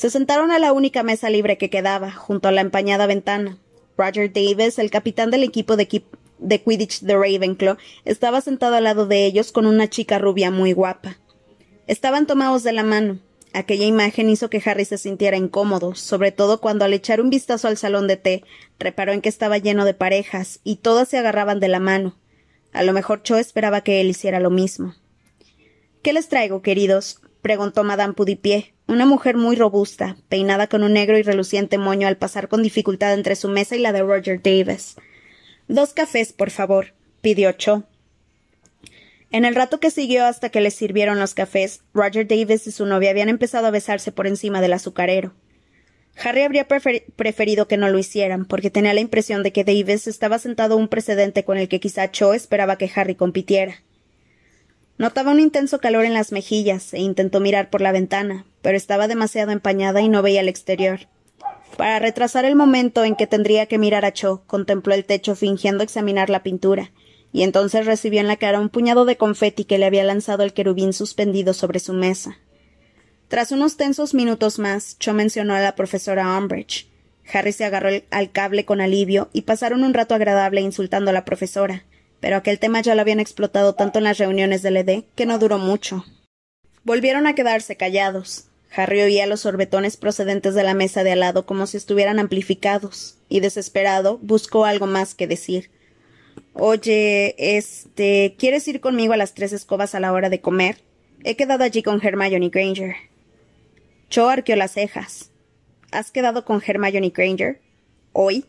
[0.00, 3.58] Se sentaron a la única mesa libre que quedaba, junto a la empañada ventana.
[3.98, 6.04] Roger Davis, el capitán del equipo de,
[6.38, 10.72] de Quidditch de Ravenclaw, estaba sentado al lado de ellos con una chica rubia muy
[10.72, 11.18] guapa.
[11.86, 13.18] Estaban tomados de la mano,
[13.52, 17.68] Aquella imagen hizo que Harry se sintiera incómodo, sobre todo cuando al echar un vistazo
[17.68, 18.42] al salón de té
[18.78, 22.16] reparó en que estaba lleno de parejas y todas se agarraban de la mano.
[22.72, 24.94] A lo mejor Cho esperaba que él hiciera lo mismo.
[26.00, 27.20] ¿Qué les traigo, queridos?
[27.42, 32.16] Preguntó Madame Pudipié, una mujer muy robusta, peinada con un negro y reluciente moño al
[32.16, 34.96] pasar con dificultad entre su mesa y la de Roger Davis.
[35.68, 37.84] Dos cafés, por favor, pidió Cho.
[39.30, 42.84] En el rato que siguió hasta que les sirvieron los cafés, Roger Davis y su
[42.86, 45.32] novia habían empezado a besarse por encima del azucarero.
[46.22, 50.38] Harry habría preferido que no lo hicieran, porque tenía la impresión de que Davis estaba
[50.38, 53.82] sentado un precedente con el que quizá Cho esperaba que Harry compitiera.
[55.00, 59.08] Notaba un intenso calor en las mejillas e intentó mirar por la ventana, pero estaba
[59.08, 61.08] demasiado empañada y no veía el exterior.
[61.78, 65.82] Para retrasar el momento en que tendría que mirar a Cho, contempló el techo fingiendo
[65.82, 66.90] examinar la pintura,
[67.32, 70.52] y entonces recibió en la cara un puñado de confeti que le había lanzado el
[70.52, 72.36] querubín suspendido sobre su mesa.
[73.28, 76.88] Tras unos tensos minutos más, Cho mencionó a la profesora Umbridge.
[77.32, 81.24] Harry se agarró al cable con alivio y pasaron un rato agradable insultando a la
[81.24, 81.84] profesora,
[82.20, 85.38] pero aquel tema ya lo habían explotado tanto en las reuniones del ED que no
[85.38, 86.04] duró mucho.
[86.84, 88.46] Volvieron a quedarse callados.
[88.74, 93.16] Harry oía los sorbetones procedentes de la mesa de al lado como si estuvieran amplificados,
[93.28, 95.70] y desesperado buscó algo más que decir.
[96.52, 100.82] Oye, este, ¿quieres ir conmigo a las tres escobas a la hora de comer?
[101.24, 102.94] He quedado allí con Hermione Granger.
[104.08, 105.30] Cho arqueó las cejas.
[105.90, 107.60] ¿Has quedado con Hermione Granger?
[108.12, 108.44] ¿Hoy?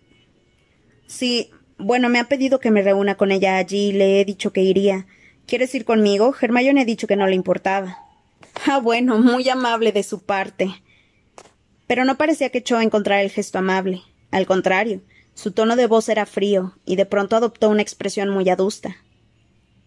[1.07, 1.51] Sí,
[1.81, 5.05] bueno, me ha pedido que me reúna con ella allí le he dicho que iría.
[5.45, 6.33] ¿Quieres ir conmigo?
[6.39, 7.97] Hermione ha dicho que no le importaba.
[8.65, 10.69] Ah, bueno, muy amable de su parte.
[11.87, 14.01] Pero no parecía que Cho encontrara el gesto amable.
[14.31, 15.01] Al contrario,
[15.33, 18.97] su tono de voz era frío, y de pronto adoptó una expresión muy adusta.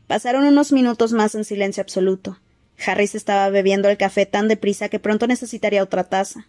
[0.06, 2.38] Pasaron unos minutos más en silencio absoluto.
[2.84, 6.46] Harry se estaba bebiendo el café tan deprisa que pronto necesitaría otra taza.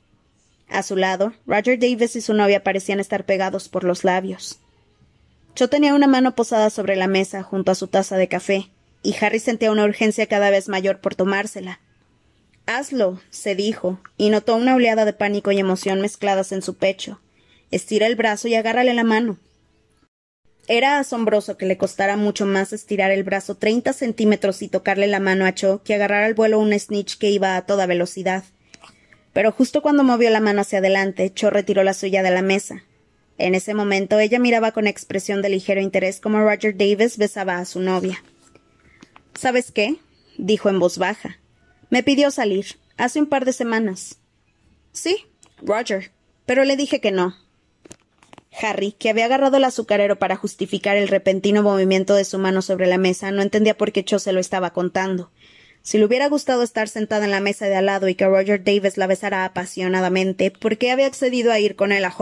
[0.67, 4.59] A su lado, Roger Davis y su novia parecían estar pegados por los labios.
[5.55, 8.69] Cho tenía una mano posada sobre la mesa junto a su taza de café,
[9.01, 11.79] y Harry sentía una urgencia cada vez mayor por tomársela,
[12.67, 17.21] Hazlo, se dijo, y notó una oleada de pánico y emoción mezcladas en su pecho.
[17.69, 19.37] Estira el brazo y agárrale la mano.
[20.67, 25.19] Era asombroso que le costara mucho más estirar el brazo treinta centímetros y tocarle la
[25.19, 28.43] mano a Cho que agarrar al vuelo un snitch que iba a toda velocidad.
[29.31, 32.83] Pero justo cuando movió la mano hacia adelante, Cho retiró la suya de la mesa.
[33.37, 37.65] En ese momento ella miraba con expresión de ligero interés como Roger Davis besaba a
[37.65, 38.23] su novia.
[39.33, 39.97] ¿Sabes qué?
[40.37, 41.39] dijo en voz baja.
[41.89, 44.19] Me pidió salir, hace un par de semanas.
[44.91, 45.25] Sí,
[45.61, 46.11] Roger,
[46.45, 47.35] pero le dije que no.
[48.61, 52.87] Harry, que había agarrado el azucarero para justificar el repentino movimiento de su mano sobre
[52.87, 55.31] la mesa, no entendía por qué Cho se lo estaba contando.
[55.81, 58.63] Si le hubiera gustado estar sentada en la mesa de al lado y que Roger
[58.63, 62.15] Davis la besara apasionadamente, ¿por qué había accedido a ir con él a?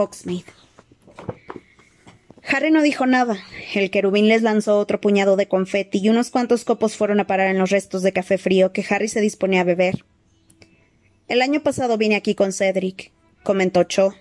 [2.46, 3.38] Harry no dijo nada.
[3.74, 7.48] El querubín les lanzó otro puñado de confeti y unos cuantos copos fueron a parar
[7.48, 10.04] en los restos de café frío que Harry se disponía a beber.
[11.26, 14.14] El año pasado vine aquí con Cedric, comentó Cho.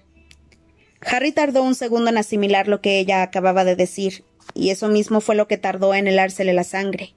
[1.01, 5.19] Harry tardó un segundo en asimilar lo que ella acababa de decir, y eso mismo
[5.19, 7.13] fue lo que tardó en helársele la sangre.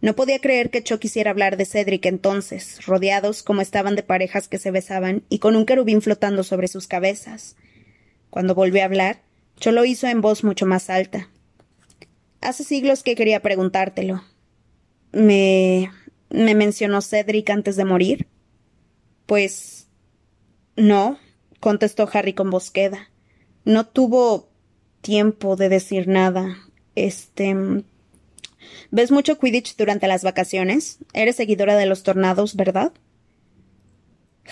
[0.00, 4.48] No podía creer que Cho quisiera hablar de Cedric entonces, rodeados como estaban de parejas
[4.48, 7.56] que se besaban y con un querubín flotando sobre sus cabezas.
[8.36, 9.22] Cuando volvió a hablar,
[9.58, 11.30] Cho lo hizo en voz mucho más alta.
[12.42, 14.22] Hace siglos que quería preguntártelo.
[15.10, 15.90] ¿Me.
[16.28, 18.26] me mencionó Cedric antes de morir?
[19.24, 19.88] Pues.
[20.76, 21.18] no,
[21.60, 23.08] contestó Harry con voz queda.
[23.64, 24.50] No tuvo
[25.00, 26.58] tiempo de decir nada.
[26.94, 27.56] Este.
[28.90, 30.98] ¿Ves mucho Quidditch durante las vacaciones?
[31.14, 32.92] Eres seguidora de los tornados, ¿verdad?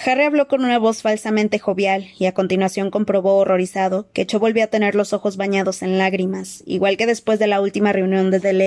[0.05, 4.65] Harry habló con una voz falsamente jovial y a continuación comprobó horrorizado que Cho volvió
[4.65, 8.61] a tener los ojos bañados en lágrimas, igual que después de la última reunión del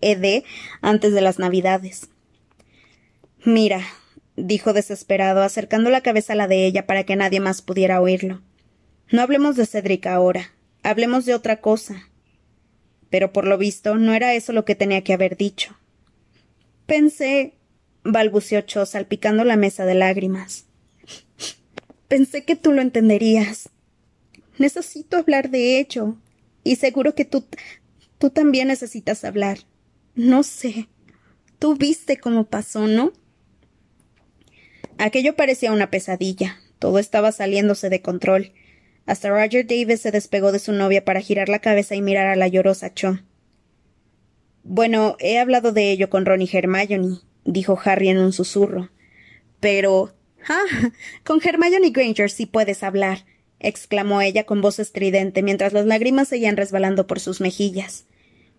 [0.00, 0.44] ED
[0.80, 2.08] antes de las Navidades.
[3.44, 3.80] Mira,
[4.36, 8.40] dijo desesperado, acercando la cabeza a la de ella para que nadie más pudiera oírlo.
[9.10, 12.08] No hablemos de Cedric ahora, hablemos de otra cosa.
[13.10, 15.76] Pero por lo visto no era eso lo que tenía que haber dicho.
[16.86, 17.54] Pensé,
[18.04, 20.66] balbuceó Cho salpicando la mesa de lágrimas.
[22.08, 23.70] Pensé que tú lo entenderías.
[24.58, 26.16] Necesito hablar de ello.
[26.64, 27.44] Y seguro que tú
[28.18, 29.58] tú también necesitas hablar.
[30.14, 30.88] No sé.
[31.58, 33.12] Tú viste cómo pasó, ¿no?
[34.98, 36.60] Aquello parecía una pesadilla.
[36.78, 38.52] Todo estaba saliéndose de control.
[39.06, 42.36] Hasta Roger Davis se despegó de su novia para girar la cabeza y mirar a
[42.36, 43.18] la llorosa Cho.
[44.64, 48.90] Bueno, he hablado de ello con Ron y Hermione, dijo Harry en un susurro.
[49.60, 50.14] Pero.
[50.48, 50.64] Ah.
[51.24, 53.24] con Hermione Granger sí puedes hablar,
[53.60, 58.06] exclamó ella con voz estridente mientras las lágrimas seguían resbalando por sus mejillas.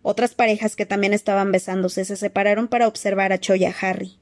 [0.01, 4.17] Otras parejas que también estaban besándose se separaron para observar a Cho y a Harry.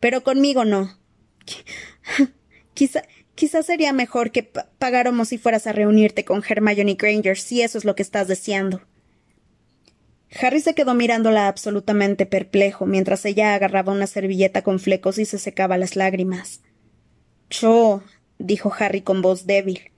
[0.00, 0.98] Pero conmigo no,
[2.74, 3.02] Quizá,
[3.34, 7.84] quizá sería mejor que pagáramos si fueras a reunirte con Hermione Granger, si eso es
[7.84, 8.82] lo que estás deseando.
[10.40, 15.38] Harry se quedó mirándola absolutamente perplejo mientras ella agarraba una servilleta con flecos y se
[15.38, 16.60] secaba las lágrimas.
[17.48, 18.02] Cho,
[18.38, 19.92] dijo Harry con voz débil.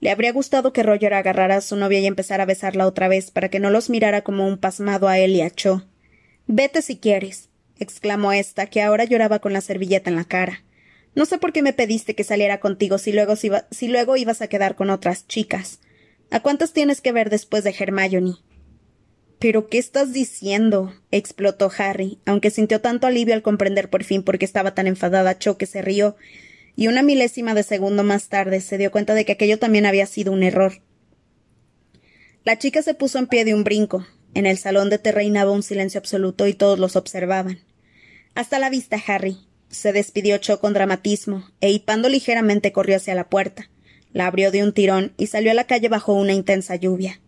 [0.00, 3.30] Le habría gustado que Roger agarrara a su novia y empezara a besarla otra vez
[3.30, 5.82] para que no los mirara como un pasmado a él y a Cho.
[6.46, 10.64] Vete si quieres, exclamó ésta, que ahora lloraba con la servilleta en la cara.
[11.14, 14.48] No sé por qué me pediste que saliera contigo si luego, si luego ibas a
[14.48, 15.80] quedar con otras chicas.
[16.30, 18.36] ¿A cuántas tienes que ver después de Hermione?
[19.40, 20.92] ¿Pero qué estás diciendo?
[21.10, 25.38] explotó Harry, aunque sintió tanto alivio al comprender por fin por qué estaba tan enfadada
[25.38, 26.14] Cho que se rió,
[26.76, 30.04] y una milésima de segundo más tarde se dio cuenta de que aquello también había
[30.04, 30.82] sido un error.
[32.44, 34.06] La chica se puso en pie de un brinco.
[34.34, 37.60] En el salón de té reinaba un silencio absoluto y todos los observaban.
[38.34, 39.38] Hasta la vista, Harry.
[39.70, 43.70] Se despidió Cho con dramatismo, e hipando ligeramente corrió hacia la puerta.
[44.12, 47.20] La abrió de un tirón y salió a la calle bajo una intensa lluvia.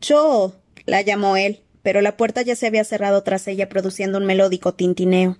[0.00, 0.54] Cho
[0.86, 4.74] la llamó él, pero la puerta ya se había cerrado tras ella produciendo un melódico
[4.74, 5.38] tintineo.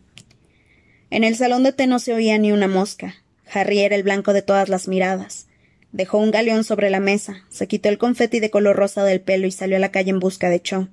[1.10, 3.14] En el salón de té no se oía ni una mosca.
[3.52, 5.46] Harry era el blanco de todas las miradas.
[5.92, 9.46] Dejó un galeón sobre la mesa, se quitó el confeti de color rosa del pelo
[9.46, 10.88] y salió a la calle en busca de Cho.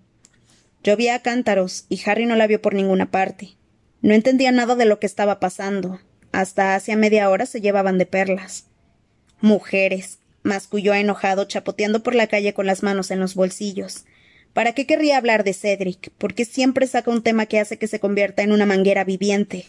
[0.84, 3.56] Llovía a cántaros y Harry no la vio por ninguna parte.
[4.01, 5.99] No entendía nada de lo que estaba pasando.
[6.32, 8.66] Hasta hace media hora se llevaban de perlas.
[9.39, 14.06] Mujeres, masculló enojado, chapoteando por la calle con las manos en los bolsillos.
[14.54, 16.12] ¿Para qué querría hablar de Cedric?
[16.18, 19.66] Porque siempre saca un tema que hace que se convierta en una manguera viviente.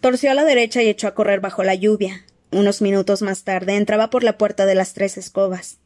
[0.00, 2.24] Torció a la derecha y echó a correr bajo la lluvia.
[2.50, 5.78] Unos minutos más tarde entraba por la puerta de las tres escobas.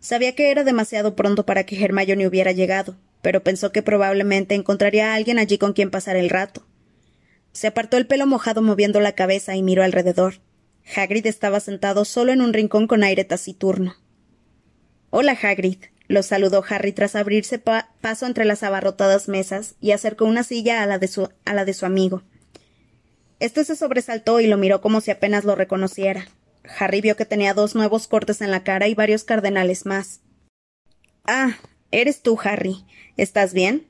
[0.00, 5.12] Sabía que era demasiado pronto para que Hermione hubiera llegado, pero pensó que probablemente encontraría
[5.12, 6.66] a alguien allí con quien pasar el rato.
[7.52, 10.40] Se apartó el pelo mojado moviendo la cabeza y miró alrededor.
[10.96, 13.96] Hagrid estaba sentado solo en un rincón con aire taciturno.
[15.10, 15.78] Hola, Hagrid.
[16.06, 20.86] Lo saludó Harry tras abrirse paso entre las abarrotadas mesas y acercó una silla a
[20.86, 22.22] la, de su, a la de su amigo.
[23.40, 26.28] Este se sobresaltó y lo miró como si apenas lo reconociera.
[26.78, 30.20] Harry vio que tenía dos nuevos cortes en la cara y varios cardenales más.
[31.24, 31.56] Ah,
[31.90, 32.84] eres tú, Harry.
[33.16, 33.86] ¿Estás bien?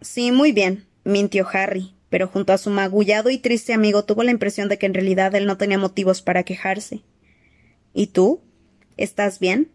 [0.00, 4.30] Sí, muy bien, mintió Harry, pero junto a su magullado y triste amigo tuvo la
[4.30, 7.02] impresión de que en realidad él no tenía motivos para quejarse.
[7.92, 8.40] ¿Y tú?
[8.96, 9.70] ¿Estás bien?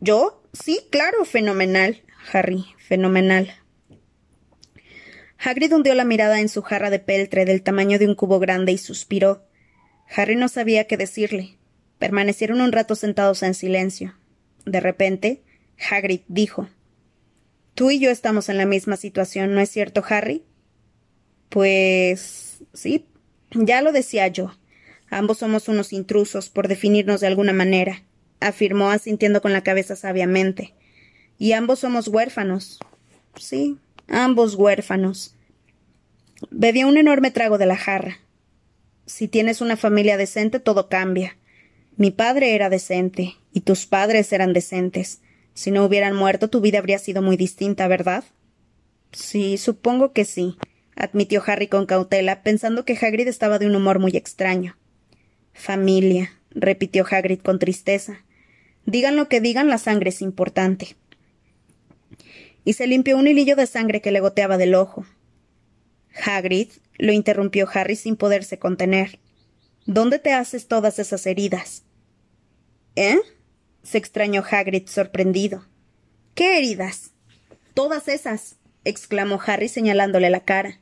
[0.00, 0.42] ¿Yo?
[0.52, 2.02] Sí, claro, fenomenal.
[2.32, 3.54] Harry, fenomenal.
[5.38, 8.72] Hagrid hundió la mirada en su jarra de peltre del tamaño de un cubo grande
[8.72, 9.46] y suspiró.
[10.14, 11.56] Harry no sabía qué decirle.
[11.98, 14.16] Permanecieron un rato sentados en silencio.
[14.64, 15.42] De repente,
[15.90, 16.68] Hagrid dijo
[17.74, 20.44] Tú y yo estamos en la misma situación, ¿no es cierto, Harry?
[21.48, 23.06] Pues sí,
[23.50, 24.56] ya lo decía yo.
[25.08, 28.02] Ambos somos unos intrusos, por definirnos de alguna manera
[28.40, 30.74] afirmó asintiendo con la cabeza sabiamente.
[31.38, 32.78] Y ambos somos huérfanos.
[33.36, 33.78] Sí,
[34.08, 35.34] ambos huérfanos.
[36.50, 38.18] Bebió un enorme trago de la jarra.
[39.06, 41.36] Si tienes una familia decente, todo cambia.
[41.96, 45.20] Mi padre era decente, y tus padres eran decentes.
[45.54, 48.24] Si no hubieran muerto, tu vida habría sido muy distinta, ¿verdad?
[49.12, 50.58] Sí, supongo que sí,
[50.94, 54.76] admitió Harry con cautela, pensando que Hagrid estaba de un humor muy extraño.
[55.54, 58.24] Familia, repitió Hagrid con tristeza.
[58.86, 60.96] Digan lo que digan, la sangre es importante.
[62.64, 65.06] Y se limpió un hilillo de sangre que le goteaba del ojo.
[66.24, 69.18] Hagrid, lo interrumpió Harry sin poderse contener.
[69.84, 71.84] ¿Dónde te haces todas esas heridas?
[72.96, 73.18] ¿Eh?
[73.86, 75.64] se extrañó Hagrid sorprendido.
[76.34, 77.12] ¿Qué heridas?
[77.72, 80.80] Todas esas, exclamó Harry señalándole la cara.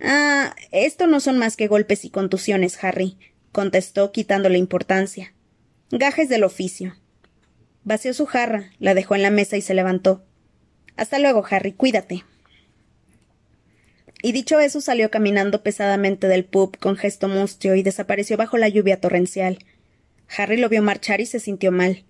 [0.00, 3.16] Ah, esto no son más que golpes y contusiones, Harry,
[3.52, 5.32] contestó quitándole importancia.
[5.90, 6.94] Gajes del oficio.
[7.84, 10.24] Vació su jarra, la dejó en la mesa y se levantó.
[10.96, 12.24] Hasta luego, Harry, cuídate.
[14.22, 18.68] Y dicho eso salió caminando pesadamente del pub con gesto mustio y desapareció bajo la
[18.68, 19.58] lluvia torrencial.
[20.36, 22.04] Harry lo vio marchar y se sintió mal.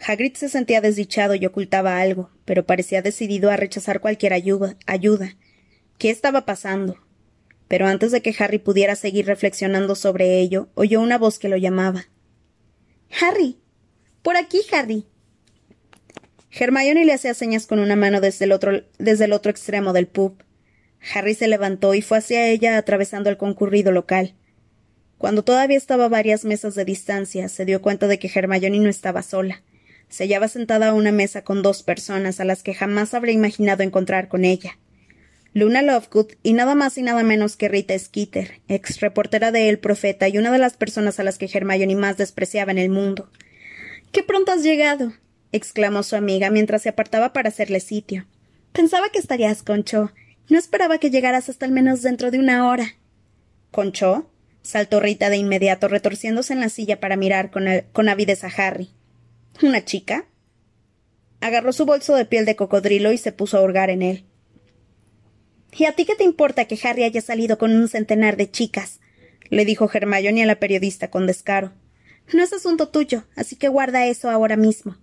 [0.00, 4.76] Hagrid se sentía desdichado y ocultaba algo, pero parecía decidido a rechazar cualquier ayuda.
[4.86, 5.36] ayuda.
[5.98, 6.98] ¿Qué estaba pasando?
[7.68, 11.56] Pero antes de que Harry pudiera seguir reflexionando sobre ello, oyó una voz que lo
[11.56, 12.06] llamaba.
[13.20, 13.58] Harry.
[14.24, 15.04] Por aquí, Harry.
[16.50, 20.06] Hermione le hacía señas con una mano desde el otro, desde el otro extremo del
[20.06, 20.42] pub.
[21.12, 24.34] Harry se levantó y fue hacia ella atravesando el concurrido local.
[25.18, 28.88] Cuando todavía estaba a varias mesas de distancia, se dio cuenta de que Hermione no
[28.88, 29.62] estaba sola.
[30.08, 33.82] Se hallaba sentada a una mesa con dos personas a las que jamás habría imaginado
[33.82, 34.78] encontrar con ella.
[35.52, 39.80] Luna Lovegood y nada más y nada menos que Rita Skeeter, ex reportera de El
[39.80, 43.30] Profeta y una de las personas a las que Hermione más despreciaba en el mundo.
[44.14, 45.12] ¡Qué pronto has llegado!
[45.50, 48.28] exclamó su amiga mientras se apartaba para hacerle sitio.
[48.70, 50.12] Pensaba que estarías con Cho.
[50.48, 52.94] No esperaba que llegaras hasta al menos dentro de una hora.
[53.72, 54.30] ¿Con Cho?
[54.62, 58.90] saltó Rita de inmediato, retorciéndose en la silla para mirar con, con avidez a Harry.
[59.62, 60.26] ¿Una chica?
[61.40, 64.26] Agarró su bolso de piel de cocodrilo y se puso a hurgar en él.
[65.76, 69.00] ¿Y a ti qué te importa que Harry haya salido con un centenar de chicas?
[69.50, 71.72] le dijo Hermione a la periodista con descaro.
[72.32, 74.96] No es asunto tuyo, así que guarda eso ahora mismo.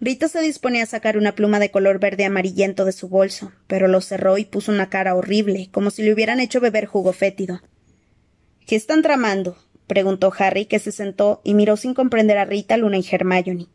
[0.00, 3.86] Rita se disponía a sacar una pluma de color verde amarillento de su bolso, pero
[3.86, 7.60] lo cerró y puso una cara horrible, como si le hubieran hecho beber jugo fétido.
[8.66, 9.58] ¿Qué están tramando?
[9.86, 13.66] preguntó Harry, que se sentó y miró sin comprender a Rita, Luna y Hermione.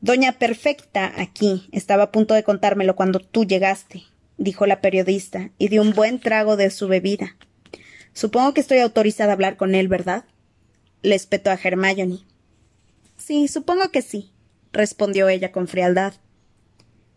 [0.00, 4.02] Doña Perfecta, aquí, estaba a punto de contármelo cuando tú llegaste,
[4.38, 7.36] dijo la periodista, y dio un buen trago de su bebida.
[8.12, 10.24] Supongo que estoy autorizada a hablar con él, ¿verdad?
[11.02, 12.20] Le espetó a Hermione.
[13.16, 14.32] Sí, supongo que sí,
[14.72, 16.14] respondió ella con frialdad.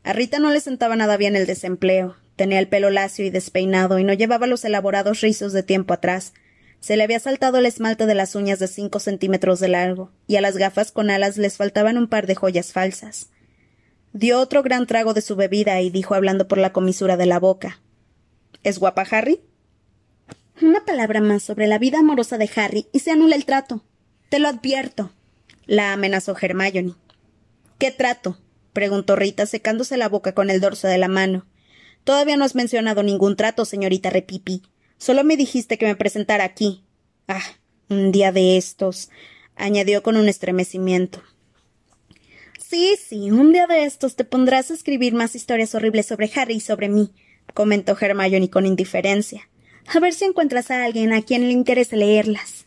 [0.03, 2.15] A Rita no le sentaba nada bien el desempleo.
[2.35, 6.33] Tenía el pelo lacio y despeinado y no llevaba los elaborados rizos de tiempo atrás.
[6.79, 10.35] Se le había saltado el esmalte de las uñas de cinco centímetros de largo, y
[10.35, 13.29] a las gafas con alas les faltaban un par de joyas falsas.
[14.13, 17.39] Dio otro gran trago de su bebida y dijo hablando por la comisura de la
[17.39, 17.81] boca.
[18.63, 19.41] ¿Es guapa Harry?
[20.61, 23.83] Una palabra más sobre la vida amorosa de Harry y se anula el trato.
[24.29, 25.11] Te lo advierto.
[25.65, 26.93] La amenazó Hermione.
[27.77, 28.37] ¿Qué trato?
[28.71, 31.45] preguntó Rita, secándose la boca con el dorso de la mano.
[32.05, 34.61] Todavía no has mencionado ningún trato, señorita Repipi.
[34.97, 36.85] Solo me dijiste que me presentara aquí.
[37.27, 37.43] Ah,
[37.89, 39.09] un día de estos,
[39.55, 41.21] añadió con un estremecimiento.
[42.59, 46.55] Sí, sí, un día de estos te pondrás a escribir más historias horribles sobre Harry
[46.55, 47.11] y sobre mí,
[47.53, 49.49] comentó Hermione con indiferencia.
[49.87, 52.65] A ver si encuentras a alguien a quien le interese leerlas.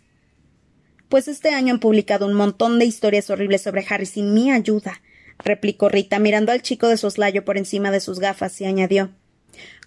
[1.08, 5.00] Pues este año han publicado un montón de historias horribles sobre Harry sin mi ayuda,
[5.38, 9.10] replicó Rita, mirando al chico de soslayo por encima de sus gafas, y añadió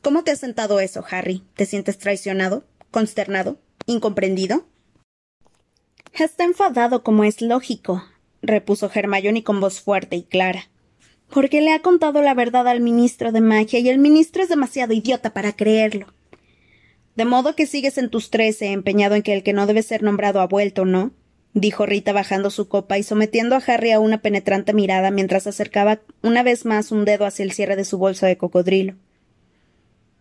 [0.02, 1.44] ¿Cómo te ha sentado eso, Harry?
[1.56, 2.66] ¿Te sientes traicionado?
[2.90, 3.60] ¿Consternado?
[3.86, 4.66] ¿Incomprendido?
[6.14, 8.04] Está enfadado como es lógico,
[8.42, 10.70] repuso Hermione con voz fuerte y clara.
[11.30, 14.94] Porque le ha contado la verdad al ministro de magia y el ministro es demasiado
[14.94, 16.08] idiota para creerlo.
[17.16, 20.02] De modo que sigues en tus trece, empeñado en que el que no debe ser
[20.04, 21.12] nombrado ha vuelto, ¿no?
[21.54, 26.00] dijo Rita bajando su copa y sometiendo a Harry a una penetrante mirada mientras acercaba
[26.22, 28.96] una vez más un dedo hacia el cierre de su bolso de cocodrilo.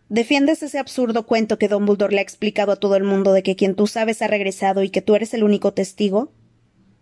[0.09, 3.55] ¿Defiendes ese absurdo cuento que Dumbledore le ha explicado a todo el mundo de que
[3.55, 6.33] quien tú sabes ha regresado y que tú eres el único testigo?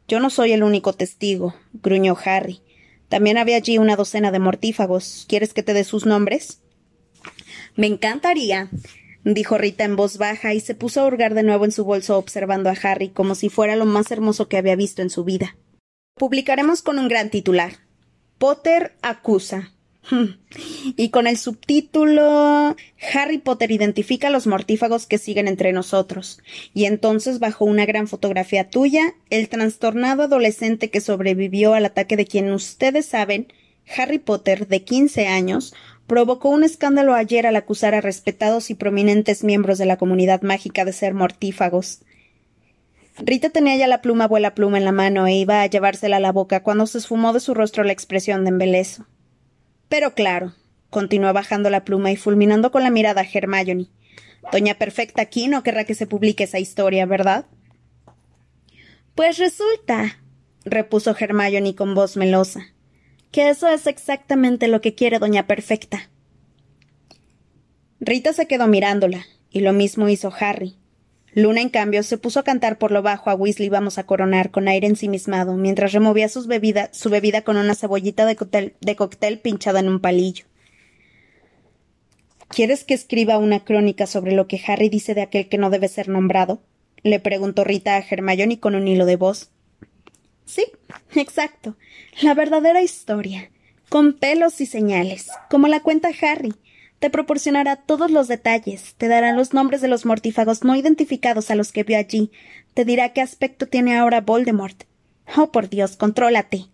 [0.07, 2.61] Yo no soy el único testigo, gruñó Harry.
[3.07, 5.25] También había allí una docena de mortífagos.
[5.27, 6.61] ¿Quieres que te dé sus nombres?
[7.75, 8.69] Me encantaría,
[9.33, 12.17] dijo Rita en voz baja y se puso a hurgar de nuevo en su bolso
[12.17, 15.55] observando a Harry como si fuera lo más hermoso que había visto en su vida.
[16.15, 17.73] Publicaremos con un gran titular.
[18.37, 19.73] Potter acusa.
[20.97, 22.75] Y con el subtítulo
[23.13, 26.41] Harry Potter identifica a los mortífagos que siguen entre nosotros.
[26.73, 32.25] Y entonces, bajo una gran fotografía tuya, el trastornado adolescente que sobrevivió al ataque de
[32.25, 33.53] quien ustedes saben,
[33.97, 35.73] Harry Potter, de quince años,
[36.09, 40.83] provocó un escándalo ayer al acusar a respetados y prominentes miembros de la comunidad mágica
[40.83, 41.99] de ser mortífagos.
[43.19, 46.19] Rita tenía ya la pluma vuela pluma en la mano e iba a llevársela a
[46.19, 49.05] la boca cuando se esfumó de su rostro la expresión de embeleso.
[49.87, 50.55] Pero claro,
[50.89, 53.87] continuó bajando la pluma y fulminando con la mirada a Hermione.
[54.51, 57.45] Doña Perfecta aquí no querrá que se publique esa historia, ¿verdad?
[59.13, 60.17] Pues resulta,
[60.65, 62.73] repuso Hermione con voz melosa,
[63.31, 66.09] que eso es exactamente lo que quiere Doña Perfecta.
[67.99, 70.77] Rita se quedó mirándola, y lo mismo hizo Harry.
[71.33, 74.49] Luna, en cambio, se puso a cantar por lo bajo a Weasley vamos a coronar
[74.49, 79.39] con aire ensimismado, mientras removía bebida, su bebida con una cebollita de cóctel, de cóctel
[79.39, 80.45] pinchada en un palillo.
[82.47, 85.87] ¿Quieres que escriba una crónica sobre lo que Harry dice de aquel que no debe
[85.87, 86.61] ser nombrado?
[87.03, 89.51] le preguntó Rita a Hermione con un hilo de voz.
[90.49, 90.65] Sí,
[91.13, 91.75] exacto.
[92.23, 93.51] La verdadera historia.
[93.87, 96.53] Con pelos y señales, como la cuenta Harry
[96.97, 101.55] te proporcionará todos los detalles, te dará los nombres de los mortífagos no identificados a
[101.55, 102.31] los que vio allí,
[102.73, 104.83] te dirá qué aspecto tiene ahora Voldemort.
[105.37, 106.65] Oh, por Dios, contrólate.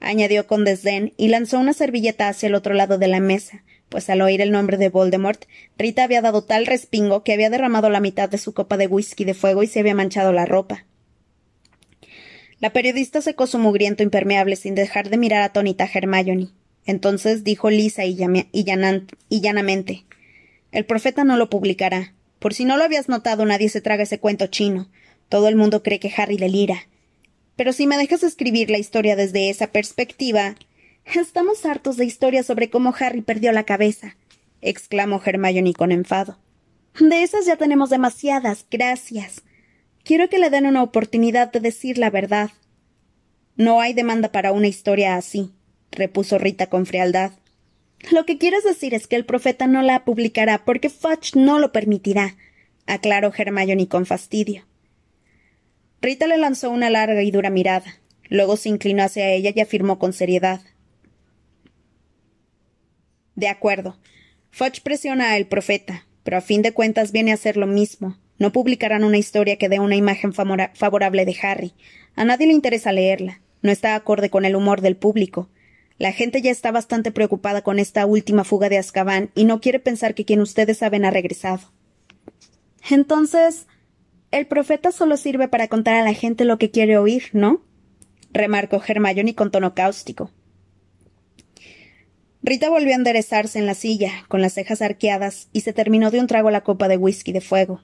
[0.00, 4.10] añadió con desdén y lanzó una servilleta hacia el otro lado de la mesa, pues
[4.10, 5.44] al oír el nombre de Voldemort,
[5.78, 9.24] Rita había dado tal respingo que había derramado la mitad de su copa de whisky
[9.24, 10.84] de fuego y se había manchado la ropa.
[12.60, 16.48] La periodista secó su mugriento impermeable sin dejar de mirar atónita a Hermione.
[16.84, 18.18] Entonces dijo lisa y,
[18.52, 20.04] y llanamente
[20.70, 22.12] El profeta no lo publicará.
[22.38, 24.88] Por si no lo habías notado, nadie se traga ese cuento chino.
[25.28, 26.86] Todo el mundo cree que Harry delira.
[27.56, 30.54] Pero si me dejas escribir la historia desde esa perspectiva.
[31.04, 34.16] Estamos hartos de historias sobre cómo Harry perdió la cabeza,
[34.60, 36.38] exclamó Hermione con enfado.
[36.98, 39.42] De esas ya tenemos demasiadas, gracias.
[40.04, 42.50] Quiero que le den una oportunidad de decir la verdad.
[43.56, 45.52] No hay demanda para una historia así,
[45.90, 47.32] repuso Rita con frialdad.
[48.10, 51.70] Lo que quieres decir es que el profeta no la publicará porque Fudge no lo
[51.70, 52.36] permitirá,
[52.86, 54.64] aclaró Hermione con fastidio.
[56.00, 58.00] Rita le lanzó una larga y dura mirada.
[58.30, 60.62] Luego se inclinó hacia ella y afirmó con seriedad.
[63.34, 63.98] De acuerdo.
[64.50, 68.16] Fudge presiona al profeta, pero a fin de cuentas viene a ser lo mismo.
[68.40, 71.74] No publicarán una historia que dé una imagen favorable de Harry.
[72.16, 73.42] A nadie le interesa leerla.
[73.60, 75.50] No está acorde con el humor del público.
[75.98, 79.78] La gente ya está bastante preocupada con esta última fuga de Azkaban y no quiere
[79.78, 81.70] pensar que quien ustedes saben ha regresado.
[82.88, 83.66] Entonces,
[84.30, 87.62] el profeta solo sirve para contar a la gente lo que quiere oír, ¿no?
[88.32, 90.30] remarcó Hermione con tono cáustico.
[92.42, 96.20] Rita volvió a enderezarse en la silla, con las cejas arqueadas, y se terminó de
[96.20, 97.82] un trago la copa de whisky de fuego.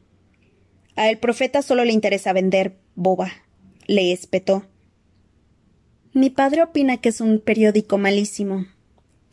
[0.97, 3.31] A el profeta solo le interesa vender, boba.
[3.87, 4.67] Le espetó.
[6.15, 8.67] Mi padre opina que es un periódico malísimo.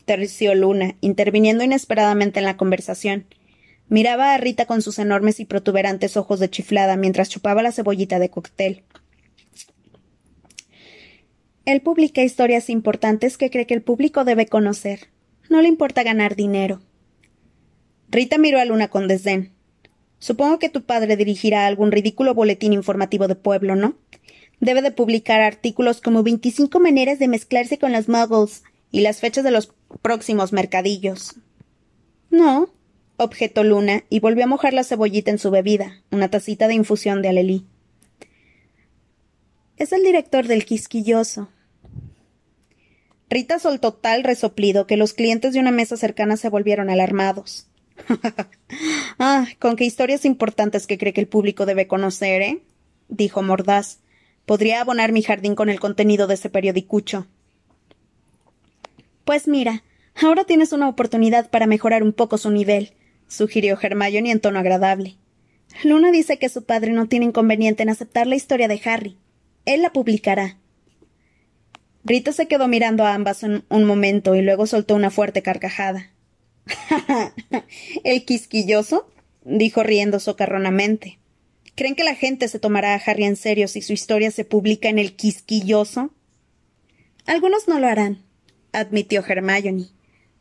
[0.04, 3.24] Terció Luna, interviniendo inesperadamente en la conversación.
[3.88, 8.18] Miraba a Rita con sus enormes y protuberantes ojos de chiflada mientras chupaba la cebollita
[8.18, 8.82] de cóctel.
[11.64, 15.08] Él publica historias importantes que cree que el público debe conocer.
[15.48, 16.82] No le importa ganar dinero.
[18.10, 19.53] Rita miró a Luna con desdén.
[20.24, 23.94] Supongo que tu padre dirigirá algún ridículo boletín informativo de pueblo, ¿no?
[24.58, 29.44] debe de publicar artículos como 25 maneras de mezclarse con los muggles y las fechas
[29.44, 31.34] de los próximos mercadillos.
[32.30, 32.70] No,
[33.18, 37.20] objetó Luna y volvió a mojar la cebollita en su bebida, una tacita de infusión
[37.20, 37.66] de alelí.
[39.76, 41.50] Es el director del quisquilloso.
[43.28, 47.66] Rita soltó tal resoplido que los clientes de una mesa cercana se volvieron alarmados.
[49.18, 52.62] ah, con qué historias importantes que cree que el público debe conocer, ¿eh?
[53.08, 54.00] dijo mordaz.
[54.46, 57.26] Podría abonar mi jardín con el contenido de ese periodicucho.
[59.24, 59.82] Pues mira,
[60.14, 62.92] ahora tienes una oportunidad para mejorar un poco su nivel,
[63.26, 65.16] sugirió Hermione en tono agradable.
[65.82, 69.16] Luna dice que su padre no tiene inconveniente en aceptar la historia de Harry.
[69.64, 70.58] Él la publicará.
[72.04, 76.10] Rita se quedó mirando a ambas un, un momento y luego soltó una fuerte carcajada.
[78.04, 79.10] ¿El quisquilloso?
[79.44, 81.18] dijo riendo socarronamente.
[81.74, 84.88] ¿Creen que la gente se tomará a Harry en serio si su historia se publica
[84.88, 86.14] en el quisquilloso?
[87.26, 88.22] Algunos no lo harán,
[88.72, 89.88] admitió Hermione.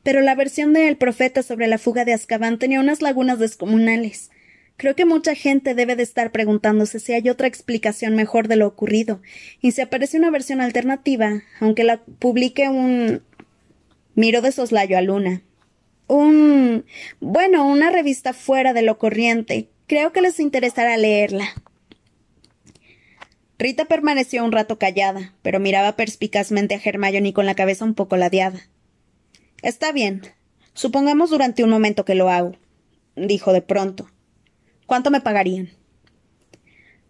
[0.04, 4.30] Pero la versión de El Profeta sobre la fuga de Azkaban tenía unas lagunas descomunales.
[4.76, 8.68] Creo que mucha gente debe de estar preguntándose si hay otra explicación mejor de lo
[8.68, 9.22] ocurrido,
[9.62, 13.22] y si aparece una versión alternativa, aunque la publique un.
[14.16, 15.42] Miro de soslayo a Luna.
[16.08, 16.86] Un.
[17.20, 21.45] bueno, una revista fuera de lo corriente, Creo que les interesará leerla.
[23.60, 28.18] Rita permaneció un rato callada, pero miraba perspicazmente a Hermione con la cabeza un poco
[28.18, 28.62] ladeada.
[29.62, 30.22] Está bien.
[30.74, 32.56] Supongamos durante un momento que lo hago,
[33.16, 34.10] dijo de pronto.
[34.88, 35.70] ¿Cuánto me pagarían?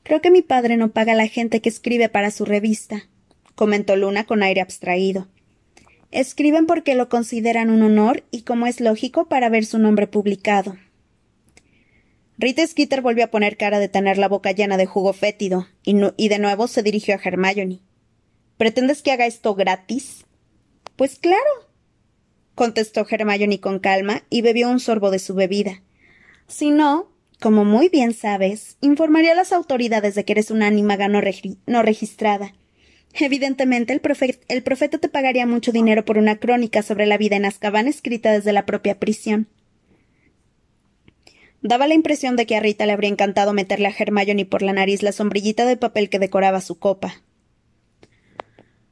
[0.04, 3.08] Creo que mi padre no paga a la gente que escribe para su revista,
[3.56, 5.30] comentó Luna con aire abstraído.
[6.14, 10.78] Escriben porque lo consideran un honor y, como es lógico, para ver su nombre publicado.
[12.38, 16.28] Rita Skeeter volvió a poner cara de tener la boca llena de jugo fétido, y,
[16.30, 17.80] de nuevo se dirigió a Hermione.
[18.58, 20.26] ¿Pretendes que haga esto gratis?
[20.96, 21.50] Pues claro,
[22.54, 25.82] contestó Hermione con calma y bebió un sorbo de su bebida.
[26.48, 31.08] Si no, como muy bien sabes, informaría a las autoridades de que eres una ánimaga
[31.08, 31.22] no,
[31.66, 32.54] no registrada.
[33.14, 37.88] Evidentemente, el, profeta te pagaría mucho dinero por una crónica sobre la vida en Azkaban
[37.88, 39.48] escrita desde la propia prisión.
[41.62, 44.74] Daba la impresión de que a Rita le habría encantado meterle a Hermione por la
[44.74, 47.22] nariz la sombrillita de papel que decoraba su copa.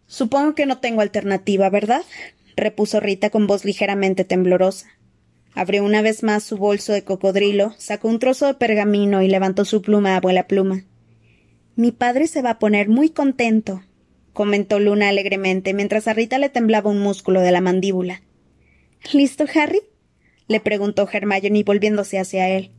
[0.06, 2.04] Supongo que no tengo alternativa, ¿verdad?
[2.56, 4.88] repuso Rita con voz ligeramente temblorosa.
[5.54, 9.66] Abrió una vez más su bolso de cocodrilo, sacó un trozo de pergamino y levantó
[9.66, 10.86] su pluma a abuela pluma.
[11.76, 13.84] Mi padre se va a poner muy contento,
[14.34, 18.22] comentó Luna alegremente mientras a Rita le temblaba un músculo de la mandíbula.
[19.14, 19.82] ¿Listo, Harry?
[20.48, 22.72] le preguntó Hermione volviéndose hacia él.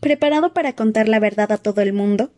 [0.00, 2.30] ¿Preparado para contar la verdad a todo el mundo?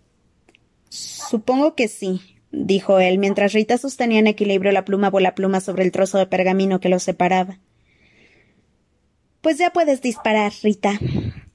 [0.89, 5.93] Supongo que sí, dijo él, mientras Rita sostenía en equilibrio la pluma pluma sobre el
[5.93, 7.59] trozo de pergamino que los separaba.
[9.41, 10.99] Pues ya puedes disparar, Rita,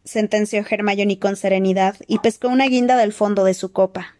[0.03, 4.15] sentenció Hermione con serenidad, y pescó una guinda del fondo de su copa.